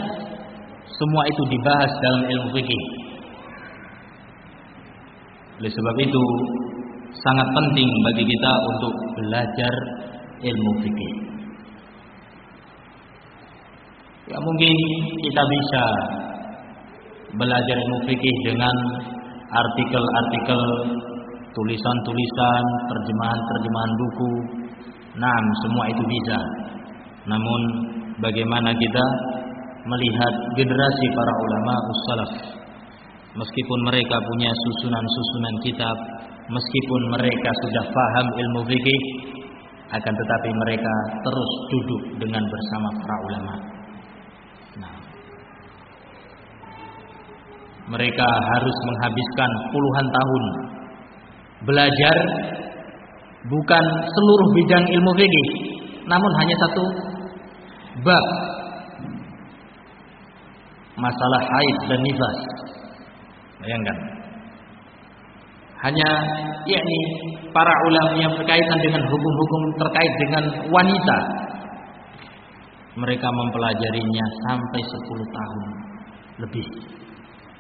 [0.93, 3.03] Semua itu dibahas dalam ilmu fikih.
[5.62, 6.24] Oleh sebab itu
[7.22, 9.74] sangat penting bagi kita untuk belajar
[10.42, 11.13] ilmu fikih.
[14.34, 14.74] Ya mungkin
[15.20, 15.84] kita bisa
[17.38, 18.76] belajar ilmu fikih dengan
[19.54, 20.62] artikel-artikel,
[21.54, 24.34] tulisan-tulisan, terjemahan-terjemahan buku.
[25.22, 26.39] Nah, semua itu bisa.
[27.30, 27.62] Namun
[28.18, 29.06] bagaimana kita
[29.86, 32.32] melihat generasi para ulama ussalaf
[33.34, 35.98] meskipun mereka punya susunan-susunan kitab,
[36.50, 39.02] meskipun mereka sudah paham ilmu fikih,
[39.93, 43.56] akan tetapi mereka terus duduk dengan bersama para ulama.
[44.82, 44.96] Nah,
[47.93, 50.43] mereka harus menghabiskan puluhan tahun
[51.63, 52.17] belajar
[53.50, 55.48] bukan seluruh bidang ilmu fikih,
[56.10, 56.84] namun hanya satu
[58.02, 58.26] bab
[60.98, 62.39] masalah haid dan nifas.
[63.63, 63.97] Bayangkan
[65.84, 66.10] hanya
[66.63, 66.99] yakni
[67.52, 71.19] para ulama yang berkaitan dengan hukum-hukum terkait dengan wanita.
[72.93, 75.63] mereka mempelajarinya sampai 10 tahun
[76.45, 76.67] lebih.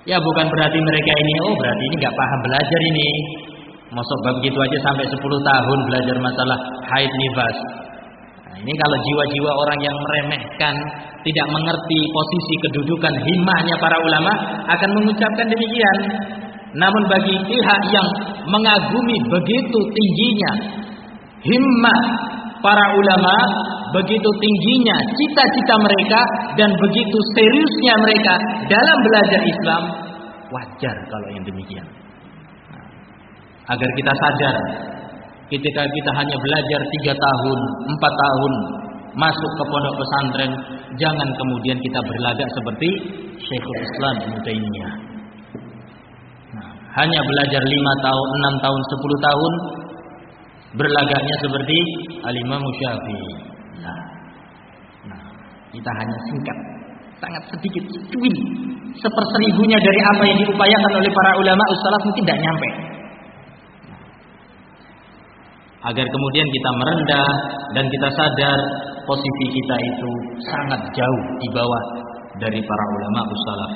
[0.05, 3.09] Ya bukan berarti mereka ini oh berarti ini nggak paham belajar ini.
[3.93, 6.57] Masuk bab gitu aja sampai 10 tahun belajar masalah
[6.93, 7.57] haid nifas.
[8.53, 10.75] Nah, ini kalau jiwa-jiwa orang yang meremehkan,
[11.25, 14.33] tidak mengerti posisi kedudukan himmahnya para ulama
[14.69, 15.97] akan mengucapkan demikian.
[16.77, 18.07] Namun bagi pihak yang
[18.45, 20.51] mengagumi begitu tingginya
[21.41, 22.01] himmah
[22.61, 23.35] para ulama,
[23.97, 26.21] begitu tingginya cita-cita mereka
[26.53, 28.33] dan begitu seriusnya mereka
[28.69, 29.81] dalam belajar Islam,
[30.53, 31.87] wajar kalau yang demikian.
[33.65, 34.55] Agar kita sadar
[35.53, 37.59] ketika kita hanya belajar tiga tahun,
[37.93, 38.53] empat tahun
[39.13, 40.51] masuk ke pondok pesantren,
[40.97, 42.89] jangan kemudian kita berlagak seperti
[43.37, 44.93] Syekhul Islam Ibnu Taimiyah.
[46.57, 49.53] Nah, hanya belajar lima tahun, enam tahun, sepuluh tahun,
[50.73, 51.77] berlagaknya seperti
[52.25, 53.33] Al-Imam Syafi'i.
[53.85, 54.01] Nah,
[55.05, 55.21] nah,
[55.69, 56.57] kita hanya singkat,
[57.21, 58.35] sangat sedikit, cuil,
[58.97, 62.69] seperseribunya dari apa yang diupayakan oleh para ulama ussalaf mungkin tidak nyampe.
[65.83, 67.31] Agar kemudian kita merendah
[67.75, 68.59] dan kita sadar
[69.03, 70.11] posisi kita itu
[70.47, 71.83] sangat jauh di bawah
[72.39, 73.71] dari para ulama ussalaf.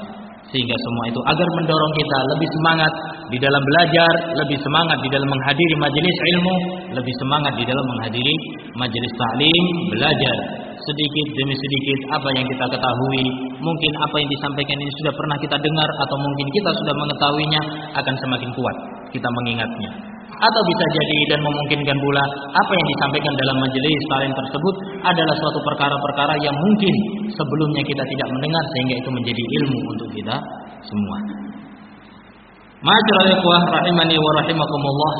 [0.48, 2.94] Sehingga semua itu agar mendorong kita lebih semangat
[3.28, 6.56] di dalam belajar, lebih semangat di dalam menghadiri majelis ilmu,
[6.96, 8.36] lebih semangat di dalam menghadiri
[8.80, 10.38] majelis taklim, belajar
[10.80, 13.24] sedikit demi sedikit apa yang kita ketahui,
[13.60, 17.62] mungkin apa yang disampaikan ini sudah pernah kita dengar atau mungkin kita sudah mengetahuinya
[18.00, 18.78] akan semakin kuat
[19.12, 24.76] kita mengingatnya atau bisa jadi dan memungkinkan pula apa yang disampaikan dalam majelis kalian tersebut
[25.02, 26.94] adalah suatu perkara-perkara yang mungkin
[27.34, 30.36] sebelumnya kita tidak mendengar sehingga itu menjadi ilmu untuk kita
[30.86, 31.18] semua.
[32.86, 35.14] Rahimani wa rahimakumullah.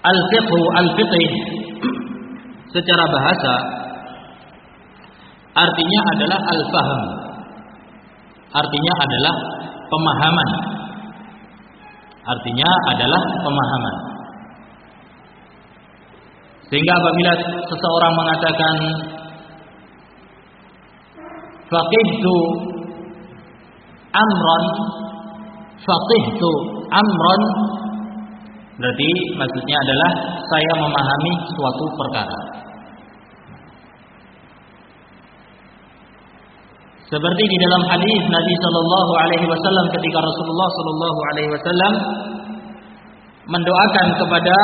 [0.00, 1.14] Al-fiqh al-fiqh
[2.76, 3.52] secara bahasa
[5.56, 7.02] artinya adalah al-faham.
[8.50, 9.34] Artinya adalah
[9.88, 10.79] pemahaman
[12.20, 13.96] Artinya adalah pemahaman.
[16.70, 17.32] Sehingga apabila
[17.66, 18.76] seseorang mengatakan
[21.66, 22.36] faqihtu
[24.14, 24.64] amron
[25.82, 26.50] faqihtu
[26.94, 27.42] amron
[28.78, 30.10] berarti maksudnya adalah
[30.46, 32.59] saya memahami suatu perkara.
[37.10, 41.92] Seperti di dalam hadis Nabi Shallallahu Alaihi Wasallam ketika Rasulullah Shallallahu Alaihi Wasallam
[43.50, 44.56] mendoakan kepada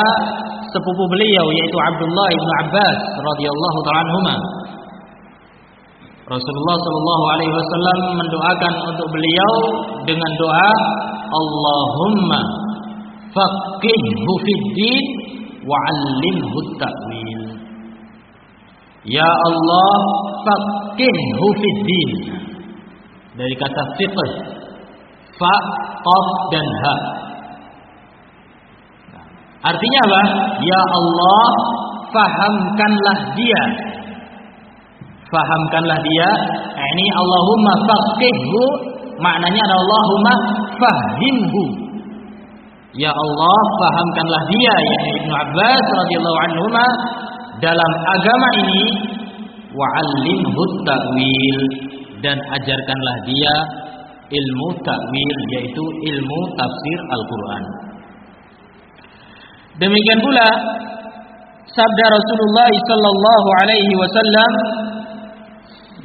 [0.71, 4.35] sepupu beliau yaitu Abdullah ibnu Abbas radhiyallahu taala
[6.27, 9.53] Rasulullah Shallallahu Alaihi Wasallam mendoakan untuk beliau
[10.07, 10.71] dengan doa
[11.27, 12.41] Allahumma
[13.35, 15.03] faqihhu fid din
[15.67, 17.56] wa 'allimhu ta'wil.
[19.07, 19.95] Ya Allah,
[20.43, 22.11] faqihhu fid din
[23.37, 24.19] dari kata fiqh
[25.37, 25.53] fa
[26.03, 26.95] qaf dan ha.
[29.67, 30.21] Artinya apa?
[30.63, 31.47] Ya Allah
[32.11, 33.61] fahamkanlah dia.
[35.27, 36.29] Fahamkanlah dia.
[36.77, 38.61] Ini Allahumma faqihhu
[39.19, 40.33] maknanya adalah Allahumma
[40.79, 41.63] fahimhu.
[42.95, 44.73] Ya Allah fahamkanlah dia.
[44.73, 46.63] Yakni Ibnu Abbas radhiyallahu anhu
[47.63, 48.85] dalam agama ini
[49.73, 51.59] wa'allimhu ta'wil
[52.25, 53.55] dan ajarkanlah dia
[54.27, 57.63] ilmu takwil yaitu ilmu tafsir Al-Qur'an.
[59.77, 60.47] Demikian pula
[61.69, 64.51] sabda Rasulullah sallallahu alaihi wasallam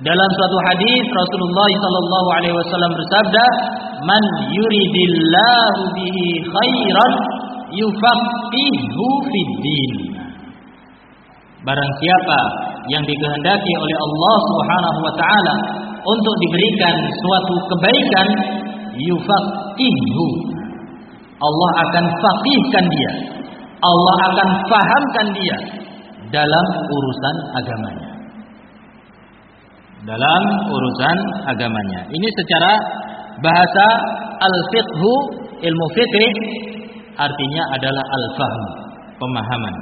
[0.02, 3.44] dalam suatu hadis Rasulullah sallallahu alaihi wasallam bersabda,
[4.04, 7.12] "Man yuridillahu bihi khairan
[7.80, 10.11] yufaqihu fid din."
[11.62, 12.40] Barang siapa
[12.90, 15.54] yang dikehendaki oleh Allah Subhanahu wa taala
[16.02, 18.28] untuk diberikan suatu kebaikan
[18.98, 20.26] yufaqihu
[21.42, 23.12] Allah akan faqihkan dia.
[23.82, 25.58] Allah akan fahamkan dia
[26.30, 28.10] dalam urusan agamanya.
[30.06, 31.16] Dalam urusan
[31.50, 32.00] agamanya.
[32.10, 32.72] Ini secara
[33.42, 33.86] bahasa
[34.38, 35.12] al-fiqhu
[35.62, 36.32] ilmu fikih
[37.18, 38.62] artinya adalah al-fahm
[39.18, 39.74] pemahaman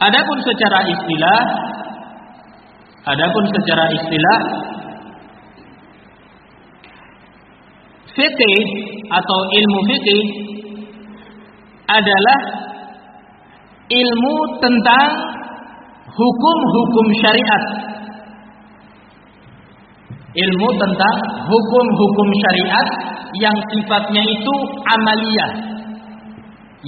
[0.00, 1.40] adapun secara istilah
[3.06, 4.38] Adapun secara istilah
[8.18, 8.62] fikih
[9.06, 10.24] atau ilmu fikih
[11.86, 12.38] adalah
[13.86, 15.08] ilmu tentang
[16.10, 17.62] hukum-hukum syariat.
[20.34, 22.86] Ilmu tentang hukum-hukum syariat
[23.38, 25.52] yang sifatnya itu amaliyah.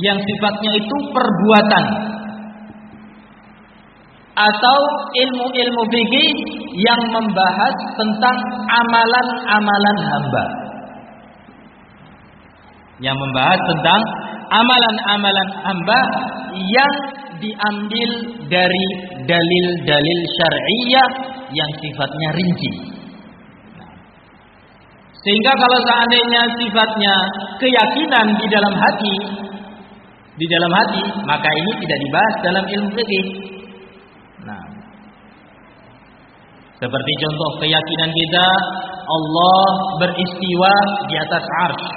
[0.02, 1.84] Yang sifatnya itu perbuatan
[4.38, 4.78] atau
[5.18, 6.30] ilmu-ilmu fikih
[6.78, 8.36] yang membahas tentang
[8.70, 10.46] amalan-amalan hamba.
[13.02, 14.02] Yang membahas tentang
[14.54, 16.00] amalan-amalan hamba
[16.54, 16.92] yang
[17.38, 18.10] diambil
[18.50, 18.84] dari
[19.26, 21.10] dalil-dalil syariah
[21.54, 22.72] yang sifatnya rinci.
[25.18, 27.14] Sehingga kalau seandainya sifatnya
[27.58, 29.14] keyakinan di dalam hati,
[30.38, 33.26] di dalam hati, maka ini tidak dibahas dalam ilmu fikih.
[34.46, 34.62] Nah,
[36.78, 38.48] seperti contoh keyakinan kita,
[39.08, 39.66] Allah
[39.98, 40.72] beristiwa
[41.10, 41.92] di atas arsy.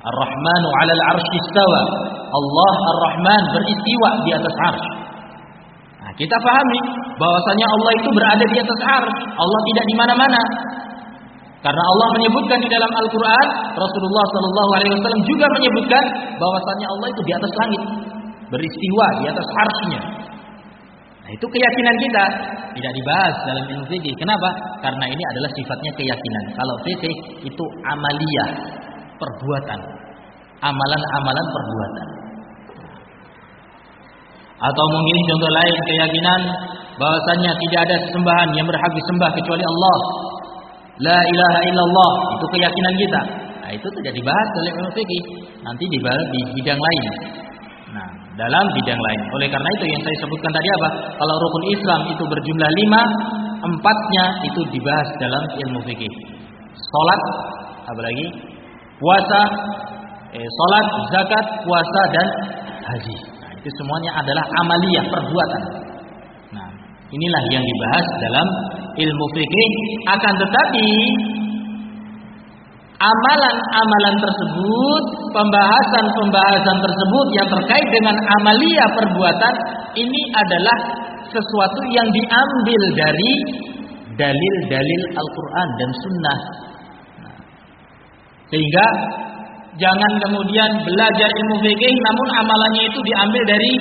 [0.00, 1.82] Ar-Rahmanu 'alal 'arsy istawa.
[2.32, 4.92] Allah Ar-Rahman beristiwa di atas arsy.
[6.00, 6.80] Nah, kita pahami
[7.20, 9.22] bahwasanya Allah itu berada di atas arsy.
[9.36, 10.42] Allah tidak di mana-mana.
[11.60, 13.46] Karena Allah menyebutkan di dalam Al-Quran,
[13.76, 16.04] Rasulullah Shallallahu Alaihi Wasallam juga menyebutkan
[16.40, 17.82] bahwasannya Allah itu di atas langit,
[18.48, 20.00] beristiwa di atas arsnya.
[21.30, 22.24] Nah, itu keyakinan kita
[22.74, 24.18] tidak dibahas dalam ilmu fikih.
[24.18, 24.50] Kenapa?
[24.82, 26.44] Karena ini adalah sifatnya keyakinan.
[26.58, 27.14] Kalau fikih
[27.46, 28.46] itu amalia,
[29.14, 29.78] perbuatan,
[30.58, 32.06] amalan-amalan perbuatan.
[34.58, 36.40] Atau mungkin contoh lain keyakinan
[36.98, 39.98] bahwasanya tidak ada sesembahan yang berhak disembah kecuali Allah
[41.00, 43.20] La ilaha illallah itu keyakinan kita.
[43.62, 45.22] Nah, itu tidak dibahas oleh ulama fikih.
[45.62, 47.02] Nanti dibahas di bidang lain.
[48.38, 49.20] Dalam bidang lain.
[49.34, 50.88] Oleh karena itu yang saya sebutkan tadi apa?
[51.18, 53.02] Kalau rukun Islam itu berjumlah lima,
[53.66, 56.12] empatnya itu dibahas dalam ilmu fikih.
[56.72, 57.22] Salat,
[57.90, 58.26] apa lagi?
[59.02, 59.40] Puasa,
[60.30, 62.26] eh, salat, zakat, puasa dan
[62.86, 63.16] haji.
[63.18, 65.62] Nah, itu semuanya adalah amaliyah perbuatan.
[66.54, 66.70] Nah,
[67.10, 68.46] inilah yang dibahas dalam
[68.94, 69.70] ilmu fikih
[70.06, 70.86] akan tetapi
[73.00, 79.54] amalan-amalan tersebut, pembahasan-pembahasan tersebut yang terkait dengan amalia perbuatan
[79.96, 80.76] ini adalah
[81.32, 83.32] sesuatu yang diambil dari
[84.20, 86.40] dalil-dalil Al-Quran dan Sunnah.
[88.52, 88.86] Sehingga
[89.80, 93.72] jangan kemudian belajar ilmu fikih namun amalannya itu diambil dari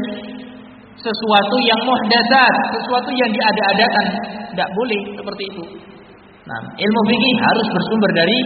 [0.95, 4.07] sesuatu yang muhdasat, sesuatu yang diada-adakan.
[4.55, 5.63] Tidak boleh seperti itu.
[6.47, 8.39] Nah, ilmu fikih harus bersumber dari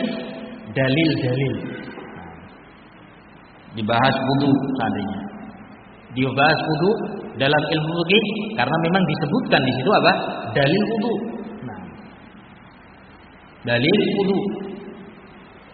[0.73, 1.55] dalil-dalil.
[3.73, 5.21] Dibahas wudu seandainya.
[6.13, 6.91] Dibahas wudu
[7.41, 10.11] dalam ilmu fikih karena memang disebutkan di situ apa?
[10.53, 11.13] Dalil wudu.
[11.65, 11.79] Nah,
[13.65, 14.39] dalil wudu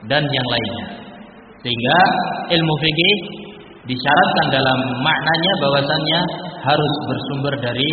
[0.08, 0.86] dan yang lainnya.
[1.60, 1.98] Sehingga
[2.56, 3.16] ilmu fikih
[3.84, 6.20] disyaratkan dalam maknanya bahwasannya
[6.64, 7.92] harus bersumber dari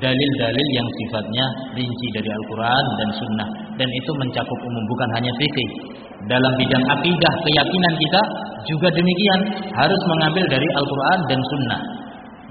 [0.00, 5.68] dalil-dalil yang sifatnya rinci dari Al-Quran dan Sunnah dan itu mencakup umum bukan hanya fikih.
[6.28, 8.22] Dalam bidang akidah keyakinan kita
[8.68, 9.40] juga demikian
[9.72, 11.80] harus mengambil dari Al-Quran dan Sunnah.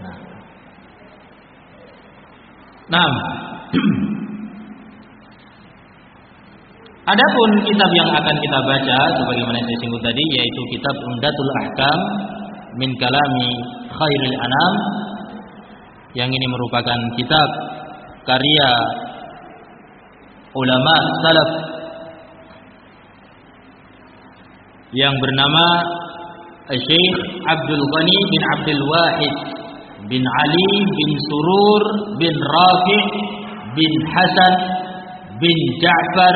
[0.02, 0.18] Nah,
[2.90, 3.14] nah.
[7.10, 12.00] Adapun kitab yang akan kita baca sebagaimana saya singgung tadi yaitu kitab Umdatul Ahkam
[12.78, 13.50] min kalami
[13.90, 14.74] khairil anam
[16.14, 17.50] yang ini merupakan kitab
[18.30, 18.70] karya
[20.56, 21.52] ulama salaf
[24.98, 25.66] yang bernama
[26.70, 27.18] Syekh
[27.50, 29.34] Abdul Ghani bin Abdul Wahid
[30.10, 31.84] bin Ali bin Surur
[32.18, 33.02] bin Rafi
[33.78, 34.54] bin Hasan
[35.38, 36.36] bin Ja'far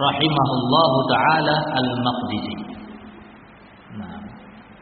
[0.00, 2.56] rahimahullahu taala al-Maqdisi.
[3.98, 4.22] Nah,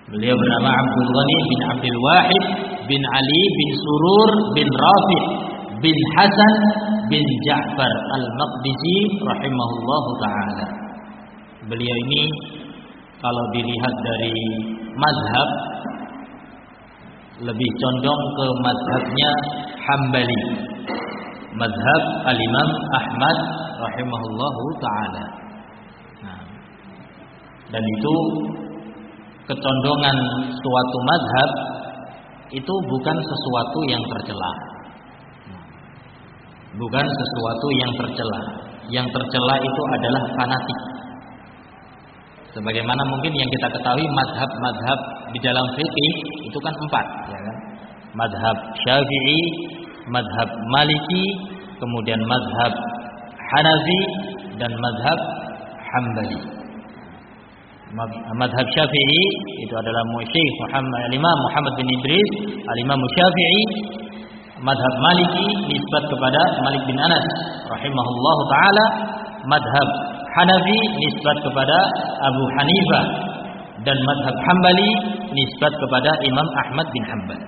[0.08, 2.44] beliau bernama Abdul Ghani bin Abdul Wahid
[2.88, 5.47] bin Ali bin Surur bin Rafi
[5.78, 6.54] bin Hasan
[7.08, 10.66] bin Ja'far Al-Maqdisi rahimahullahu taala.
[11.68, 12.22] Beliau ini
[13.18, 14.36] kalau dilihat dari
[14.94, 15.48] mazhab
[17.42, 19.30] lebih condong ke mazhabnya
[19.78, 20.42] Hambali.
[21.58, 23.36] Mazhab Al-Imam Ahmad
[23.78, 25.24] rahimahullahu taala.
[26.22, 26.42] Nah,
[27.70, 28.14] dan itu
[29.48, 30.16] kecondongan
[30.50, 31.50] suatu mazhab
[32.48, 34.77] itu bukan sesuatu yang tercela.
[36.78, 38.40] Bukan sesuatu yang tercela.
[38.88, 40.80] Yang tercela itu adalah fanatik.
[42.56, 45.00] Sebagaimana mungkin yang kita ketahui madhab-madhab
[45.36, 46.14] di dalam fikih
[46.48, 47.56] itu kan empat, ya kan?
[48.16, 48.56] Madhab
[48.88, 49.40] Syafi'i,
[50.08, 51.24] madhab Maliki,
[51.76, 52.72] kemudian madhab
[53.36, 54.00] Hanafi
[54.58, 55.18] dan madhab
[55.88, 56.58] Hambali
[58.36, 59.24] madhab Syafi'i
[59.64, 63.62] itu adalah Syekh Muhammad Imam Muhammad bin Idris Al-Imam Syafi'i
[64.62, 67.26] madhab Maliki nisbat kepada Malik bin Anas
[67.70, 68.84] rahimahullahu taala
[69.46, 69.88] madhab
[70.34, 71.78] Hanafi nisbat kepada
[72.26, 73.04] Abu Hanifah
[73.86, 74.90] dan madhab Hambali
[75.30, 77.40] nisbat kepada Imam Ahmad bin Hanbal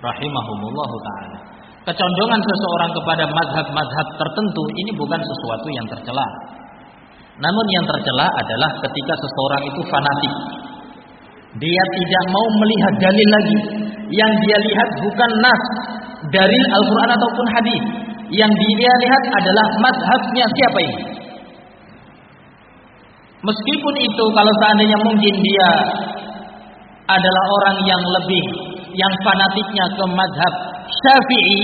[0.00, 1.38] rahimahumullahu taala
[1.84, 6.26] kecondongan seseorang kepada madhab-madhab tertentu ini bukan sesuatu yang tercela.
[7.34, 10.32] Namun yang tercela adalah ketika seseorang itu fanatik.
[11.60, 13.58] Dia tidak mau melihat dalil lagi.
[14.14, 15.62] Yang dia lihat bukan nas
[16.32, 17.82] dari Al-Quran ataupun hadis.
[18.32, 21.04] Yang dia lihat adalah madhabnya siapa ini.
[23.44, 25.70] Meskipun itu kalau seandainya mungkin dia
[27.04, 28.44] adalah orang yang lebih
[28.96, 30.54] yang fanatiknya ke madhab
[30.88, 31.62] syafi'i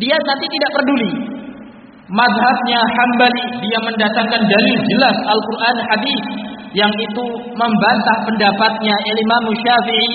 [0.00, 1.10] dia nanti tidak peduli
[2.08, 6.24] madhabnya hambali dia mendatangkan dalil jelas Al-Quran hadis
[6.74, 7.24] yang itu
[7.54, 10.08] membantah pendapatnya Imam Syafi'i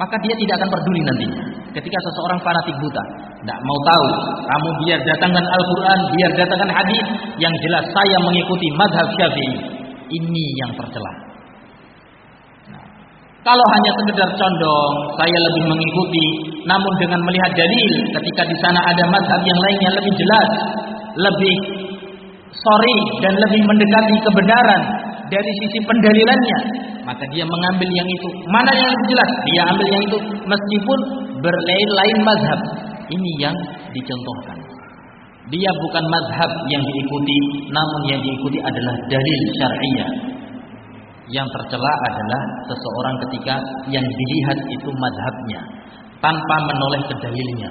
[0.00, 1.42] maka dia tidak akan peduli nantinya
[1.76, 3.04] ketika seseorang fanatik buta
[3.42, 4.06] tidak mau tahu
[4.46, 7.06] kamu biar datangkan Al-Quran biar datangkan hadis
[7.42, 9.82] yang jelas saya mengikuti madhab Syafi'i.
[10.12, 11.32] Ini yang tercela.
[13.42, 16.26] Kalau hanya sekedar condong, saya lebih mengikuti.
[16.62, 20.48] Namun dengan melihat dalil, ketika di sana ada mazhab yang lain yang lebih jelas,
[21.18, 21.56] lebih
[22.54, 24.82] sorry dan lebih mendekati kebenaran
[25.32, 26.58] dari sisi pendalilannya,
[27.08, 28.28] maka dia mengambil yang itu.
[28.52, 29.30] Mana yang lebih jelas?
[29.48, 30.98] Dia ambil yang itu, meskipun
[31.40, 32.60] berlain-lain mazhab.
[33.08, 33.56] Ini yang
[33.96, 34.58] dicontohkan.
[35.48, 37.38] Dia bukan mazhab yang diikuti,
[37.72, 40.32] namun yang diikuti adalah dalil syariah
[41.32, 43.54] yang tercela adalah seseorang ketika
[43.88, 45.60] yang dilihat itu madhabnya
[46.20, 47.70] tanpa menoleh ke dalilnya.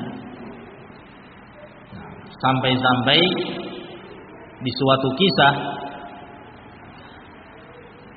[2.42, 3.20] Sampai-sampai
[4.62, 5.54] di suatu kisah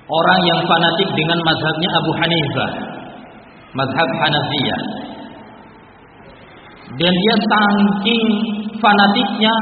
[0.08, 2.70] orang yang fanatik dengan madhabnya Abu Hanifah,
[3.72, 4.80] madhab Hanafiyah,
[6.94, 8.24] dan dia saking
[8.78, 9.54] fanatiknya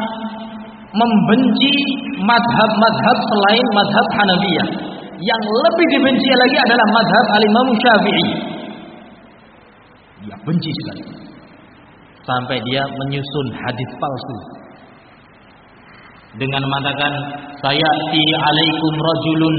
[0.92, 1.72] membenci
[2.20, 4.68] madhab-madhab selain madhab Hanafiyah
[5.22, 8.28] yang lebih dibenci lagi adalah madhab al-Imam Syafi'i.
[10.26, 11.04] Dia benci sekali.
[12.22, 14.36] Sampai dia menyusun hadis palsu.
[16.38, 17.12] Dengan mengatakan,
[17.60, 19.56] saya ti alaikum rajulun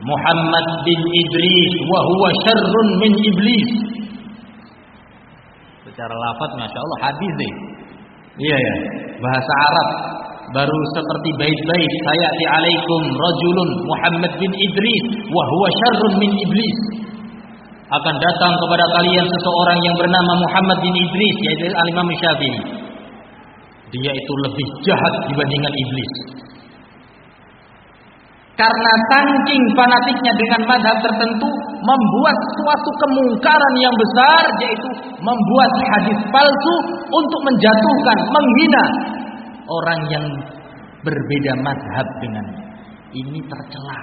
[0.00, 3.68] Muhammad bin Idris wa huwa syarrun min iblis.
[5.84, 7.54] Secara lafaz Masya Allah hadis deh.
[8.40, 8.74] Iya ya,
[9.20, 9.88] bahasa Arab
[10.50, 16.78] baru seperti bait-bait sayati alaikum rajulun Muhammad bin Idris wa huwa syarrun min iblis
[17.90, 22.62] akan datang kepada kalian seseorang yang bernama Muhammad bin Idris yaitu Al-Imam Syafi'i
[23.90, 26.10] dia itu lebih jahat dibandingkan iblis
[28.60, 31.48] karena saking fanatiknya dengan madhab tertentu
[31.80, 36.74] membuat suatu kemungkaran yang besar yaitu membuat hadis palsu
[37.08, 38.84] untuk menjatuhkan, menghina
[39.64, 40.26] orang yang
[41.00, 42.46] berbeda madhab dengan
[43.16, 44.00] ini tercela.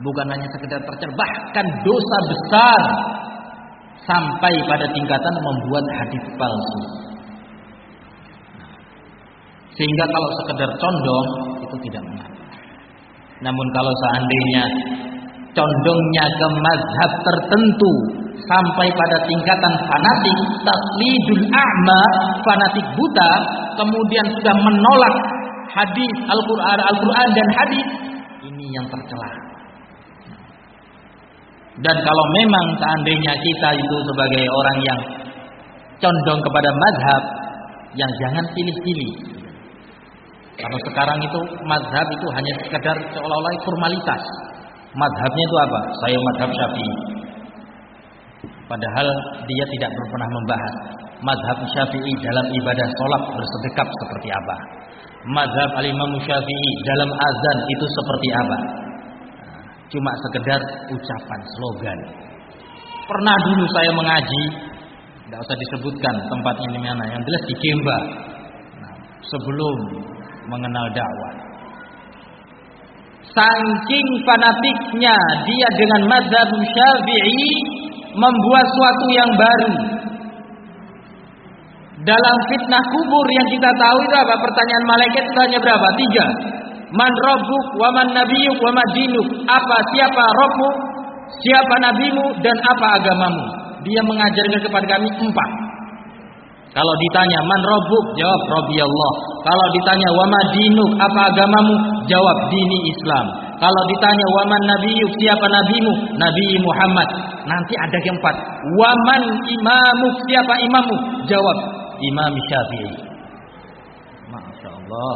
[0.00, 2.80] Bukan hanya sekedar tercela, bahkan dosa besar
[4.08, 6.82] sampai pada tingkatan membuat hadis palsu.
[9.76, 11.28] Sehingga kalau sekedar condong
[11.60, 12.33] itu tidak mengapa.
[13.44, 14.64] Namun kalau seandainya
[15.52, 17.92] condongnya ke mazhab tertentu
[18.48, 20.36] sampai pada tingkatan fanatik
[20.66, 22.00] taklidul a'ma
[22.42, 23.30] fanatik buta
[23.78, 25.16] kemudian sudah menolak
[25.70, 27.86] hadis Al-Qur'an Al-Qur'an dan hadis
[28.44, 29.30] ini yang tercela.
[31.74, 35.00] Dan kalau memang seandainya kita itu sebagai orang yang
[35.98, 37.22] condong kepada mazhab
[37.98, 39.12] yang jangan pilih-pilih
[40.54, 44.22] kalau sekarang itu mazhab itu hanya sekedar seolah-olah formalitas
[44.94, 45.80] madhabnya itu apa?
[46.02, 47.14] saya madhab syafi'i
[48.64, 49.06] Padahal
[49.44, 50.74] dia tidak pernah membahas
[51.20, 54.56] madhab syafi'i dalam ibadah sholat bersedekap seperti apa.
[55.28, 58.58] Madhab alimam syafi'i dalam azan itu seperti apa.
[59.92, 61.98] Cuma sekedar ucapan, slogan.
[63.04, 64.42] Pernah dulu saya mengaji,
[65.28, 67.98] tidak usah disebutkan tempat ini mana, yang jelas di Kemba.
[68.80, 68.94] Nah,
[69.28, 69.76] sebelum
[70.48, 71.34] mengenal dakwah.
[73.34, 75.16] Saking fanatiknya
[75.48, 77.52] dia dengan madhab syafi'i
[78.14, 79.72] membuat suatu yang baru.
[82.04, 84.34] Dalam fitnah kubur yang kita tahu itu apa?
[84.36, 85.88] Pertanyaan malaikat itu hanya berapa?
[85.96, 86.26] Tiga.
[86.94, 89.28] Man robbuk, wa man nabiyuk, wa dinuk.
[89.48, 89.76] Apa?
[89.90, 90.70] Siapa robmu?
[91.42, 92.24] Siapa nabimu?
[92.44, 93.44] Dan apa agamamu?
[93.82, 95.50] Dia mengajarkan kepada kami empat.
[96.74, 99.12] Kalau ditanya man robbuk, jawab Robbi Allah.
[99.46, 101.74] Kalau ditanya wa dinuk, apa agamamu?
[102.10, 103.26] Jawab dini Islam.
[103.62, 105.92] Kalau ditanya waman nabiyuk siapa nabimu?
[106.18, 107.08] Nabi Muhammad.
[107.46, 108.36] Nanti ada yang empat.
[108.74, 110.94] Waman imamu siapa imamu?
[111.30, 111.58] Jawab
[112.02, 112.90] Imam Syafi'i.
[114.34, 115.14] Masya Allah.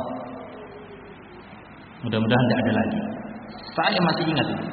[2.07, 3.01] Mudah-mudahan tidak ada lagi.
[3.75, 4.67] Saya masih ingat itu.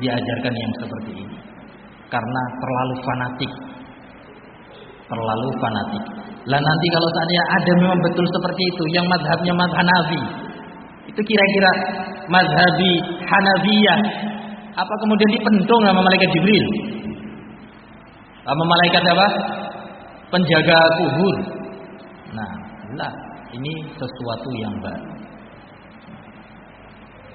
[0.00, 1.38] Diajarkan yang seperti ini.
[2.14, 3.50] karena terlalu fanatik.
[5.14, 6.04] Terlalu fanatik.
[6.50, 10.22] Lah nanti kalau seandainya ada memang betul seperti itu yang madhabnya madhab Hanafi.
[11.06, 11.70] Itu kira-kira
[12.26, 12.92] madhabi
[13.22, 13.98] Hanafiyah.
[14.74, 16.66] Apa kemudian dipentung sama malaikat Jibril?
[18.42, 19.26] Sama malaikat apa?
[20.34, 21.36] Penjaga kubur.
[22.34, 22.50] Nah,
[22.98, 23.12] lah
[23.54, 25.14] ini sesuatu yang baru.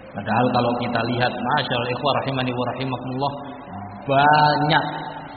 [0.09, 3.34] Padahal kalau kita lihat, masya Allah, rahimani wa rahimakumullah,
[4.03, 4.84] banyak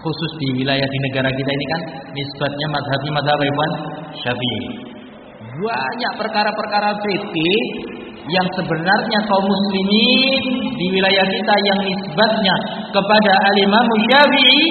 [0.03, 1.80] khusus di wilayah di negara kita ini kan
[2.11, 3.72] nisbatnya madhabi madhab Ikhwan
[4.18, 4.62] Syafi'i.
[5.62, 7.62] Banyak perkara-perkara fikih
[8.26, 10.42] yang sebenarnya kaum muslimin
[10.74, 12.55] di wilayah kita yang nisbatnya
[12.90, 14.62] kepada al-Imam Syafi'i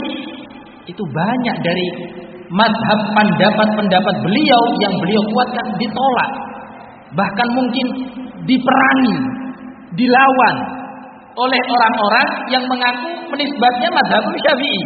[0.92, 1.88] itu banyak dari
[2.52, 6.32] madhab pendapat-pendapat beliau yang beliau kuatkan ditolak.
[7.16, 7.88] Bahkan mungkin
[8.48, 9.16] diperangi,
[9.96, 10.56] dilawan
[11.32, 14.84] oleh orang-orang yang mengaku menisbatnya madhab syafi'i.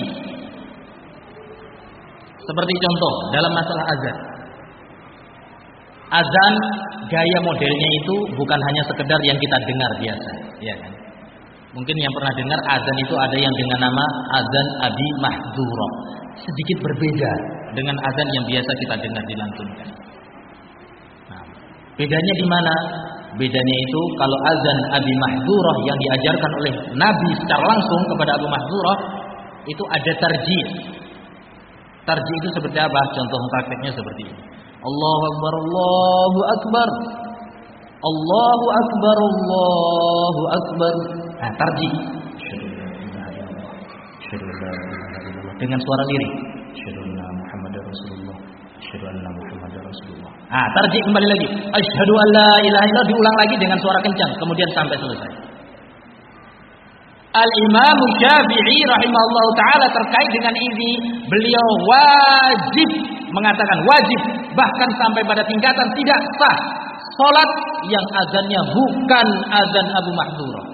[2.45, 4.17] Seperti contoh dalam masalah azan.
[6.13, 6.53] Azan
[7.09, 10.31] gaya modelnya itu bukan hanya sekedar yang kita dengar biasa,
[10.61, 10.93] ya kan?
[11.75, 14.05] Mungkin yang pernah dengar azan itu ada yang dengan nama
[14.37, 15.93] azan Abi Mahdzurah.
[16.39, 17.31] Sedikit berbeda
[17.73, 19.89] dengan azan yang biasa kita dengar dilantunkan.
[21.33, 21.43] Nah,
[21.97, 22.75] bedanya di mana?
[23.35, 28.97] Bedanya itu kalau azan Abi Mahdzurah yang diajarkan oleh Nabi secara langsung kepada Abu Mahdzurah
[29.67, 30.65] itu ada tarjih.
[32.05, 32.99] Tarjih itu seperti apa?
[33.17, 34.41] Contoh prakteknya seperti ini.
[34.85, 36.89] Allahu Akbar, Allahu Akbar.
[38.05, 40.95] Allahu Akbar, Allahu Akbar.
[41.41, 41.93] Nah, tarjih.
[45.57, 46.33] Dengan suara lirik.
[50.53, 51.47] Ah, tarjih kembali lagi.
[51.73, 55.31] Asyhadu an la ilaha illallah diulang lagi dengan suara kencang, kemudian sampai selesai.
[57.35, 60.91] Al-Imam Syafi'i rahimahullah taala terkait dengan ini,
[61.27, 62.89] beliau wajib
[63.35, 64.21] mengatakan wajib
[64.55, 66.57] bahkan sampai pada tingkatan tidak sah
[67.19, 67.49] salat
[67.91, 70.65] yang azannya bukan azan Abu Mahdzurah.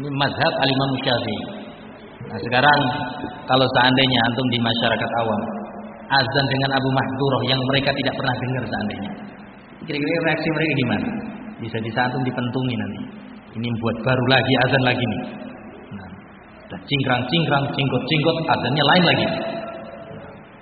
[0.00, 1.44] Ini mazhab Al-Imam Syafi'i.
[2.26, 2.80] Nah, sekarang
[3.44, 5.40] kalau seandainya antum di masyarakat awam
[6.16, 9.12] azan dengan Abu Mahdzurah yang mereka tidak pernah dengar seandainya.
[9.84, 11.08] Kira-kira reaksi mereka gimana?
[11.60, 13.25] Bisa bisa antum dipentungi nanti.
[13.56, 15.22] Ini buat baru lagi azan lagi nih.
[15.96, 19.26] Nah, cingkrang-cingkrang, cingkot-cingkot, azannya lain lagi.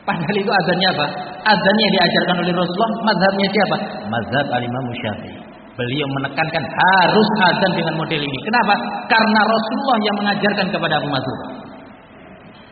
[0.04, 1.06] Padahal itu azannya apa?
[1.48, 3.76] Azannya diajarkan oleh Rasulullah, mazhabnya siapa?
[4.12, 5.36] Mazhab Al-Imam Syafi'i.
[5.74, 8.38] Beliau menekankan harus azan dengan model ini.
[8.46, 8.74] Kenapa?
[9.10, 11.50] Karena Rasulullah yang mengajarkan kepada Abu Mahdzurah.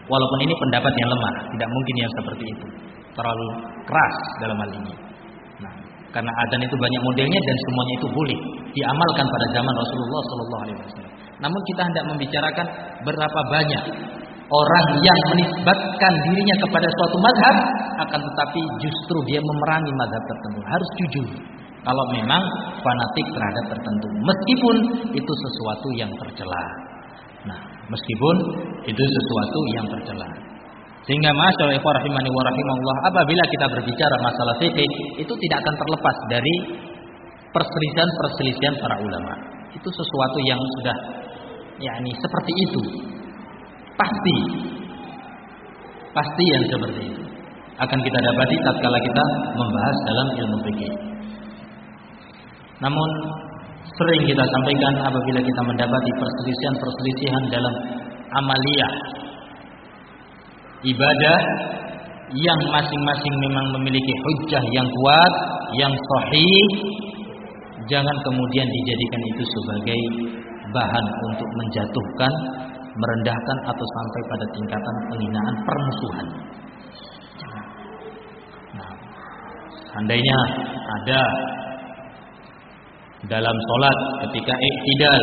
[0.06, 2.66] Walaupun ini pendapat yang lemah, tidak mungkin yang seperti itu.
[3.18, 3.46] Terlalu
[3.90, 4.92] keras dalam hal ini.
[6.12, 8.38] Karena adzan itu banyak modelnya dan semuanya itu boleh
[8.76, 11.12] diamalkan pada zaman Rasulullah Shallallahu Alaihi Wasallam.
[11.40, 12.66] Namun kita hendak membicarakan
[13.02, 13.82] berapa banyak
[14.52, 17.56] orang yang menisbatkan dirinya kepada suatu madhab,
[18.04, 20.60] akan tetapi justru dia memerangi madhab tertentu.
[20.68, 21.28] Harus jujur.
[21.82, 22.42] Kalau memang
[22.78, 24.76] fanatik terhadap tertentu, meskipun
[25.18, 26.64] itu sesuatu yang tercela.
[27.42, 27.58] Nah,
[27.90, 28.36] meskipun
[28.86, 30.28] itu sesuatu yang tercela.
[31.02, 36.54] Sehingga masyaallah rahimani wa rahimahullah apabila kita berbicara masalah fikih itu tidak akan terlepas dari
[37.50, 39.34] perselisihan-perselisihan para ulama.
[39.74, 40.96] Itu sesuatu yang sudah
[41.82, 42.82] yakni seperti itu.
[43.98, 44.36] Pasti
[46.12, 47.22] pasti yang seperti itu
[47.82, 49.24] akan kita dapati tatkala kita
[49.58, 50.92] membahas dalam ilmu fikih.
[52.78, 53.10] Namun
[53.98, 57.74] sering kita sampaikan apabila kita mendapati perselisihan-perselisihan dalam
[58.38, 58.92] amaliyah
[60.82, 61.38] ibadah
[62.32, 65.32] yang masing-masing memang memiliki hujah yang kuat,
[65.76, 66.64] yang sahih,
[67.86, 70.00] jangan kemudian dijadikan itu sebagai
[70.72, 72.32] bahan untuk menjatuhkan,
[72.96, 76.26] merendahkan atau sampai pada tingkatan penghinaan permusuhan.
[78.80, 78.92] Nah,
[79.92, 80.38] seandainya
[81.00, 81.20] ada
[83.28, 85.22] dalam sholat ketika iktidal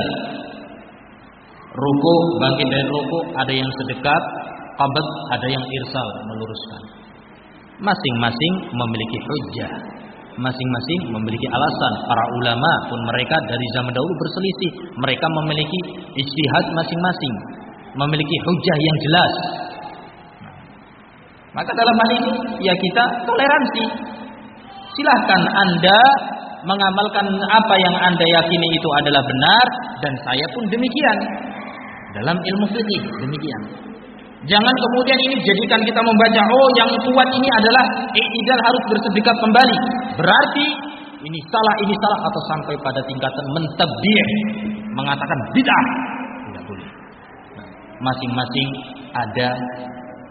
[1.76, 4.24] ruku bangkit dari ruku ada yang sedekat
[4.80, 6.82] qabd ada yang irsal meluruskan.
[7.84, 9.72] Masing-masing memiliki hujjah.
[10.40, 11.94] Masing-masing memiliki alasan.
[12.08, 14.72] Para ulama pun mereka dari zaman dahulu berselisih.
[14.96, 15.80] Mereka memiliki
[16.16, 17.34] ijtihad masing-masing.
[18.00, 19.34] Memiliki hujjah yang jelas.
[21.50, 22.32] Maka dalam hal ini
[22.64, 23.84] ya kita toleransi.
[24.96, 26.00] Silahkan anda
[26.68, 29.66] mengamalkan apa yang Anda yakini itu adalah benar
[30.04, 31.18] dan saya pun demikian.
[32.20, 33.89] Dalam ilmu fikih demikian.
[34.48, 37.84] Jangan kemudian ini jadikan kita membaca oh yang kuat ini adalah
[38.16, 39.78] i'tidal harus bersedekap kembali.
[40.16, 40.68] Berarti
[41.28, 44.24] ini salah ini salah atau sampai pada tingkatan mentabdi'
[44.96, 45.86] mengatakan bid'ah.
[46.48, 46.90] Tidak boleh.
[48.00, 48.70] masing-masing
[49.12, 49.50] ada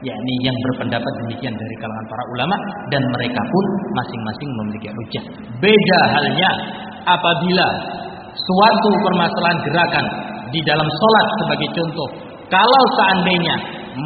[0.00, 2.56] yakni yang berpendapat demikian dari kalangan para ulama
[2.88, 5.24] dan mereka pun masing-masing memiliki hujah.
[5.60, 6.50] Beda halnya
[7.04, 7.66] apabila
[8.32, 10.06] suatu permasalahan gerakan
[10.48, 12.08] di dalam sholat sebagai contoh,
[12.48, 13.56] kalau seandainya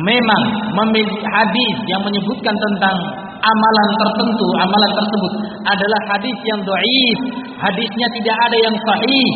[0.00, 2.96] memang memiliki hadis yang menyebutkan tentang
[3.42, 5.32] amalan tertentu, amalan tersebut
[5.68, 7.18] adalah hadis yang doif,
[7.60, 9.30] hadisnya tidak ada yang sahih,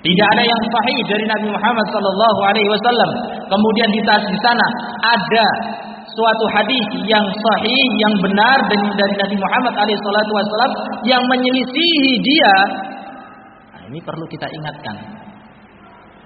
[0.00, 3.10] tidak ada yang sahih dari Nabi Muhammad sallallahu alaihi wasallam.
[3.50, 4.66] Kemudian di di sana
[5.02, 5.46] ada
[6.16, 10.72] suatu hadis yang sahih, yang benar dari Nabi Muhammad alaihi wasallam
[11.04, 12.54] yang menyelisihi dia.
[13.74, 14.96] Nah, ini perlu kita ingatkan.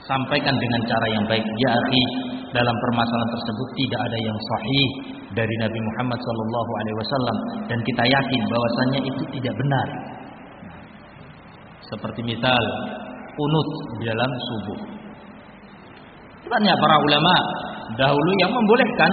[0.04, 1.44] Sampaikan dengan cara yang baik.
[1.60, 1.74] Ya
[2.50, 4.88] dalam permasalahan tersebut tidak ada yang sahih
[5.38, 7.36] dari Nabi Muhammad sallallahu alaihi wasallam
[7.70, 9.88] dan kita yakin bahwasanya itu tidak benar.
[11.90, 12.62] Seperti misal
[13.34, 14.78] kunut di dalam subuh.
[16.50, 17.34] Banyak para ulama
[17.94, 19.10] dahulu yang membolehkan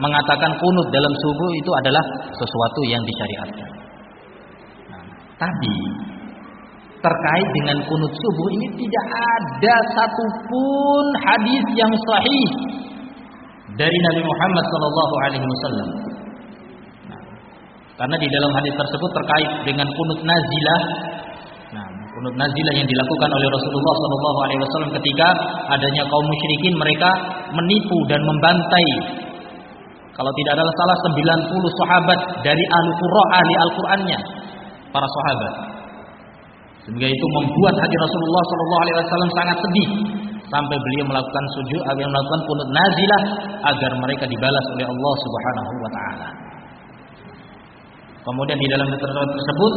[0.00, 2.04] mengatakan kunut dalam subuh itu adalah
[2.36, 3.70] sesuatu yang disyariatkan.
[4.92, 5.04] Nah,
[5.40, 5.74] tapi
[7.04, 12.48] terkait dengan kunut subuh ini tidak ada satupun hadis yang sahih
[13.76, 15.88] dari Nabi Muhammad Shallallahu Alaihi Wasallam.
[17.10, 17.20] Nah,
[18.00, 20.82] karena di dalam hadis tersebut terkait dengan kunut nazilah.
[22.14, 25.28] Kunut nazilah yang dilakukan oleh Rasulullah Shallallahu Alaihi Wasallam ketika
[25.66, 27.10] adanya kaum musyrikin mereka
[27.50, 28.88] menipu dan membantai.
[30.14, 31.50] Kalau tidak adalah salah 90
[31.82, 34.18] sahabat dari ahli Qur'an ahli Al-Qur'annya
[34.94, 35.74] para sahabat
[36.84, 39.88] sehingga itu membuat hati Rasulullah Shallallahu Alaihi Wasallam sangat sedih
[40.52, 43.22] sampai beliau melakukan sujud agar melakukan kunut nazilah
[43.72, 46.28] agar mereka dibalas oleh Allah Subhanahu wa taala.
[48.24, 49.72] Kemudian di dalam tersebut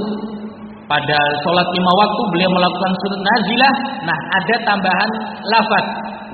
[0.88, 3.74] pada sholat lima waktu beliau melakukan surut nazilah.
[4.08, 5.10] Nah ada tambahan
[5.52, 5.86] lafaz.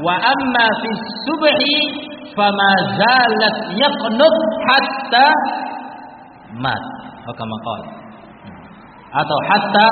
[0.02, 0.90] Wa amma fi
[1.26, 1.78] subhi
[2.38, 5.28] fama zalat yaqnut hatta
[6.58, 6.84] mat.
[9.14, 9.88] Atau hatta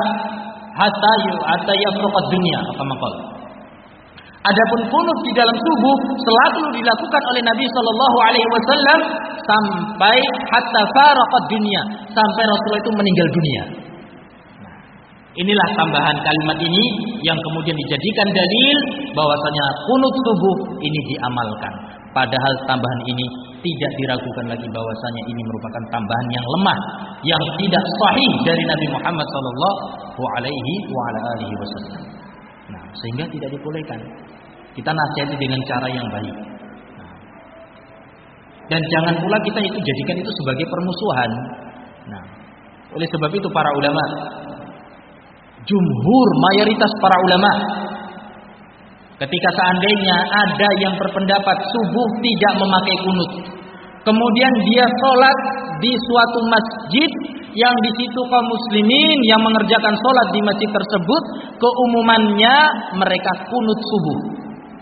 [0.75, 1.11] hatta
[1.47, 2.59] hatta yafruqad dunya.
[2.75, 2.95] Kama
[4.41, 8.99] Adapun kunut di dalam subuh selalu dilakukan oleh Nabi Shallallahu Alaihi Wasallam
[9.45, 10.17] sampai
[10.49, 13.63] hatta faraqad dunia sampai Rasulullah itu meninggal dunia.
[15.31, 16.83] Inilah tambahan kalimat ini
[17.21, 18.77] yang kemudian dijadikan dalil
[19.13, 21.73] bahwasanya kunut subuh ini diamalkan.
[22.11, 23.25] Padahal tambahan ini
[23.61, 26.79] tidak diragukan lagi bahwasanya ini merupakan tambahan yang lemah
[27.21, 30.73] yang tidak sahih dari Nabi Muhammad sallallahu alaihi
[31.61, 32.01] wasallam.
[32.73, 33.99] Nah, sehingga tidak dibolehkan.
[34.71, 36.35] Kita nasihati dengan cara yang baik.
[36.95, 37.13] Nah,
[38.71, 41.31] dan jangan pula kita itu jadikan itu sebagai permusuhan.
[42.07, 42.23] Nah,
[42.95, 44.03] oleh sebab itu para ulama
[45.67, 47.51] jumhur mayoritas para ulama
[49.21, 53.31] ketika seandainya ada yang berpendapat subuh tidak memakai kunut
[54.01, 55.37] kemudian dia sholat
[55.81, 57.11] di suatu masjid
[57.51, 61.23] yang di situ kaum muslimin yang mengerjakan sholat di masjid tersebut
[61.59, 62.55] keumumannya
[62.95, 64.19] mereka kunut subuh.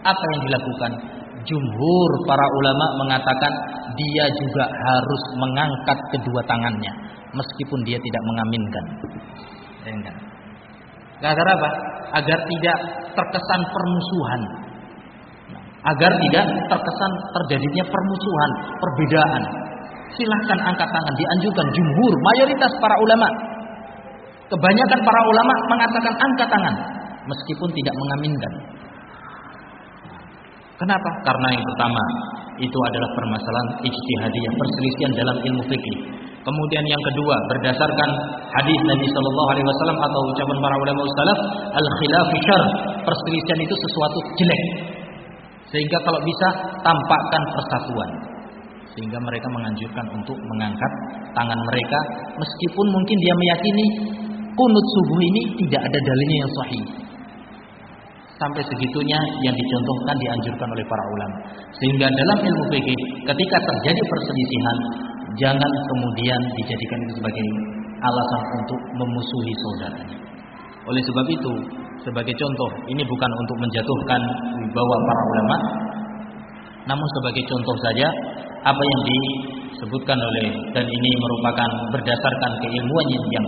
[0.06, 0.92] Apa yang dilakukan?
[1.50, 3.54] Jumhur para ulama mengatakan
[3.98, 6.94] dia juga harus mengangkat kedua tangannya
[7.34, 8.86] meskipun dia tidak mengaminkan.
[9.90, 10.29] Enggak.
[11.20, 11.70] Agar apa?
[12.24, 12.78] Agar tidak
[13.16, 14.42] terkesan permusuhan.
[15.80, 19.44] Agar tidak terkesan terjadinya permusuhan, perbedaan.
[20.16, 23.28] Silahkan angkat tangan, dianjurkan jumhur, mayoritas para ulama.
[24.50, 26.76] Kebanyakan para ulama mengatakan angkat tangan,
[27.30, 28.54] meskipun tidak mengaminkan.
[30.80, 31.10] Kenapa?
[31.28, 32.04] Karena yang pertama,
[32.60, 35.98] itu adalah permasalahan ijtihadiyah, perselisihan dalam ilmu fikih.
[36.40, 38.10] Kemudian yang kedua berdasarkan
[38.56, 41.40] hadis Nabi Shallallahu Alaihi Wasallam atau ucapan para ulama salaf
[41.76, 42.64] al khilaf syar
[43.04, 44.64] perselisihan itu sesuatu jelek.
[45.70, 46.48] Sehingga kalau bisa
[46.82, 48.10] tampakkan persatuan.
[48.96, 50.92] Sehingga mereka menganjurkan untuk mengangkat
[51.38, 52.00] tangan mereka
[52.42, 53.86] meskipun mungkin dia meyakini
[54.58, 56.86] kunut subuh ini tidak ada dalilnya yang sahih.
[58.40, 61.38] Sampai segitunya yang dicontohkan dianjurkan oleh para ulama.
[61.76, 64.78] Sehingga dalam ilmu fikih ketika terjadi perselisihan
[65.38, 67.46] jangan kemudian dijadikan itu sebagai
[68.02, 70.18] alasan untuk memusuhi saudaranya.
[70.90, 71.54] Oleh sebab itu,
[72.02, 74.22] sebagai contoh, ini bukan untuk menjatuhkan
[74.58, 75.58] wibawa para ulama,
[76.90, 78.08] namun sebagai contoh saja
[78.66, 83.48] apa yang disebutkan oleh dan ini merupakan berdasarkan keilmuan yang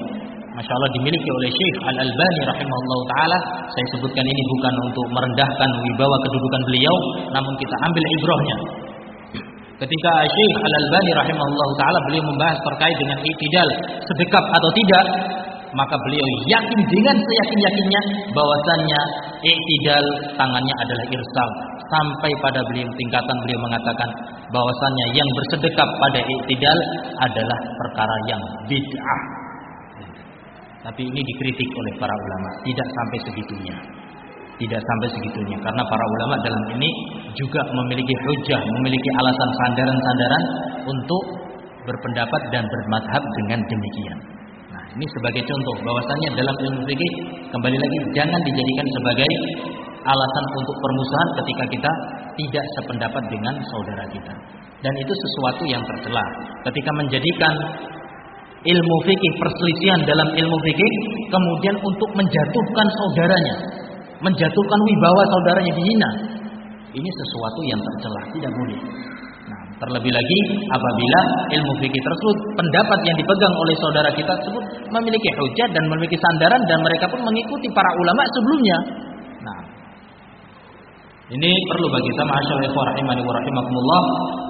[0.51, 3.37] Masya Allah dimiliki oleh Syekh Al-Albani rahimahullah ta'ala
[3.71, 6.95] Saya sebutkan ini bukan untuk merendahkan wibawa kedudukan beliau
[7.31, 8.57] Namun kita ambil ibrahnya
[9.81, 13.69] Ketika Syekh Al-Albani rahimahullah taala beliau membahas terkait dengan iktidal
[14.05, 15.05] sedekap atau tidak,
[15.73, 19.01] maka beliau yakin dengan seyakin-yakinnya bahwasannya
[19.41, 20.05] iktidal
[20.37, 21.49] tangannya adalah irsal,
[21.89, 24.09] sampai pada beliau tingkatan beliau mengatakan
[24.53, 26.77] bahwasannya yang bersedekap pada iktidal
[27.25, 29.21] adalah perkara yang bid'ah.
[30.81, 34.00] Tapi ini dikritik oleh para ulama, tidak sampai segitunya.
[34.61, 36.89] Tidak sampai segitunya karena para ulama dalam ini
[37.33, 40.43] juga memiliki hujah, memiliki alasan sandaran-sandaran
[40.85, 41.23] untuk
[41.81, 44.17] berpendapat dan bermadhab dengan demikian.
[44.69, 47.11] Nah, ini sebagai contoh bahwasannya dalam ilmu fikih
[47.49, 49.31] kembali lagi jangan dijadikan sebagai
[50.05, 51.91] alasan untuk permusuhan ketika kita
[52.37, 54.33] tidak sependapat dengan saudara kita.
[54.81, 56.25] Dan itu sesuatu yang tercela.
[56.69, 57.53] Ketika menjadikan
[58.61, 60.91] ilmu fikih perselisihan dalam ilmu fikih
[61.33, 63.55] kemudian untuk menjatuhkan saudaranya,
[64.21, 66.09] menjatuhkan wibawa saudaranya dihina.
[66.91, 68.79] Ini sesuatu yang tercela, tidak boleh.
[69.47, 71.19] Nah, terlebih lagi apabila
[71.55, 76.61] ilmu fikih tersebut pendapat yang dipegang oleh saudara kita tersebut memiliki hujah dan memiliki sandaran
[76.67, 78.77] dan mereka pun mengikuti para ulama sebelumnya.
[79.41, 79.59] Nah,
[81.31, 84.03] ini perlu bagi kita masyaallah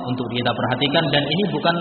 [0.10, 1.76] untuk kita perhatikan dan ini bukan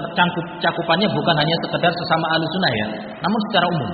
[0.60, 2.86] cakupannya bukan hanya sekedar sesama alusunah ya,
[3.24, 3.90] namun secara umum.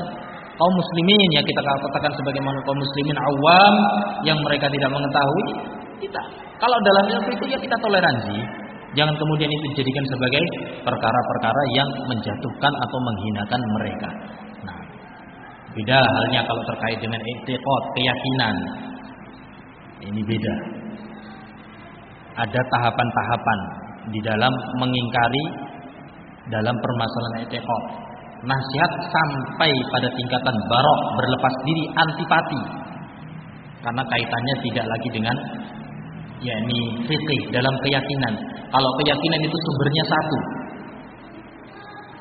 [0.57, 3.75] Kaum muslimin ya kita katakan sebagai kaum muslimin awam
[4.25, 5.49] yang mereka tidak mengetahui
[6.01, 6.23] kita.
[6.57, 8.65] Kalau dalam ilmu itu ya kita toleransi.
[8.97, 10.41] Jangan kemudian itu dijadikan sebagai
[10.81, 14.09] perkara-perkara yang menjatuhkan atau menghinakan mereka.
[14.65, 14.81] Nah,
[15.77, 18.57] beda halnya kalau terkait dengan etikot, keyakinan.
[20.01, 20.55] Ini beda
[22.37, 23.61] ada tahapan-tahapan
[24.13, 25.45] di dalam mengingkari
[26.53, 27.85] dalam permasalahan etikot.
[28.45, 32.63] Nasihat sampai pada tingkatan barok berlepas diri antipati
[33.81, 35.37] karena kaitannya tidak lagi dengan
[36.43, 38.35] yakni fikih dalam keyakinan.
[38.69, 40.39] Kalau keyakinan itu sumbernya satu.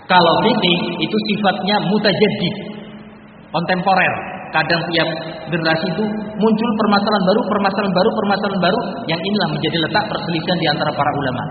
[0.06, 2.56] Kalau fikih itu sifatnya mutajaddid,
[3.50, 4.14] kontemporer
[4.54, 5.10] kadang tiap
[5.52, 6.06] generasi itu
[6.40, 11.12] muncul permasalahan baru, permasalahan baru, permasalahan baru yang inilah menjadi letak perselisihan di antara para
[11.12, 11.44] ulama.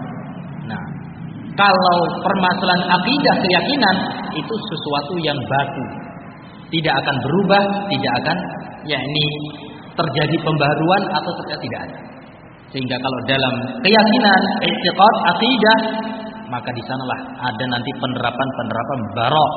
[1.54, 3.96] Kalau permasalahan akidah keyakinan
[4.34, 5.84] itu sesuatu yang baku.
[6.74, 8.38] Tidak akan berubah, tidak akan
[8.90, 9.26] yakni
[9.94, 11.98] terjadi pembaruan atau tidak ada.
[12.74, 13.54] Sehingga kalau dalam
[13.86, 15.78] keyakinan, i'tiqad, akidah
[16.52, 19.52] maka di sanalah ada nanti penerapan-penerapan barok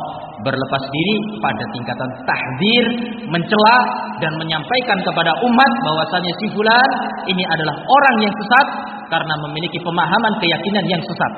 [0.45, 2.85] berlepas diri pada tingkatan tahdir,
[3.27, 3.77] mencela
[4.23, 6.89] dan menyampaikan kepada umat bahwasanya si fulan
[7.27, 8.67] ini adalah orang yang sesat
[9.11, 11.31] karena memiliki pemahaman keyakinan yang sesat.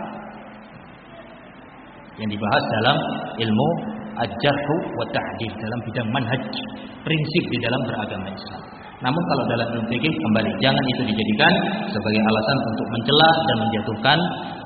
[2.19, 2.97] Yang dibahas dalam
[3.39, 3.69] ilmu
[4.19, 6.43] ajarhu wa ta'dil dalam bidang manhaj,
[7.07, 8.61] prinsip di dalam beragama Islam.
[8.99, 11.53] Namun kalau dalam ilmu fikih kembali jangan itu dijadikan
[11.87, 14.19] sebagai alasan untuk mencela dan menjatuhkan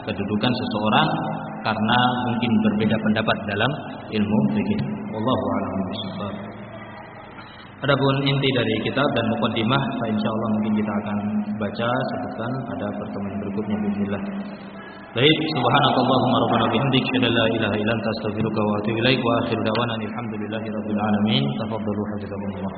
[0.10, 1.10] kedudukan seseorang
[1.62, 3.72] karena mungkin berbeda pendapat dalam
[4.10, 4.80] ilmu fikih.
[5.14, 6.36] Wallahu a'lam bishawab.
[7.84, 11.18] Adapun inti dari kitab dan mukaddimah, insyaallah mungkin kita akan
[11.60, 14.24] baca sebutkan pada pertemuan berikutnya bismillah.
[15.14, 17.94] Baik, subhanakallahumma rabbana bihamdik, syada la ilaha illa
[18.66, 19.94] wa atubu ilaik wa akhiru da'wana
[21.06, 21.44] alamin.
[21.62, 22.74] Tafaddalu hafizakumullah.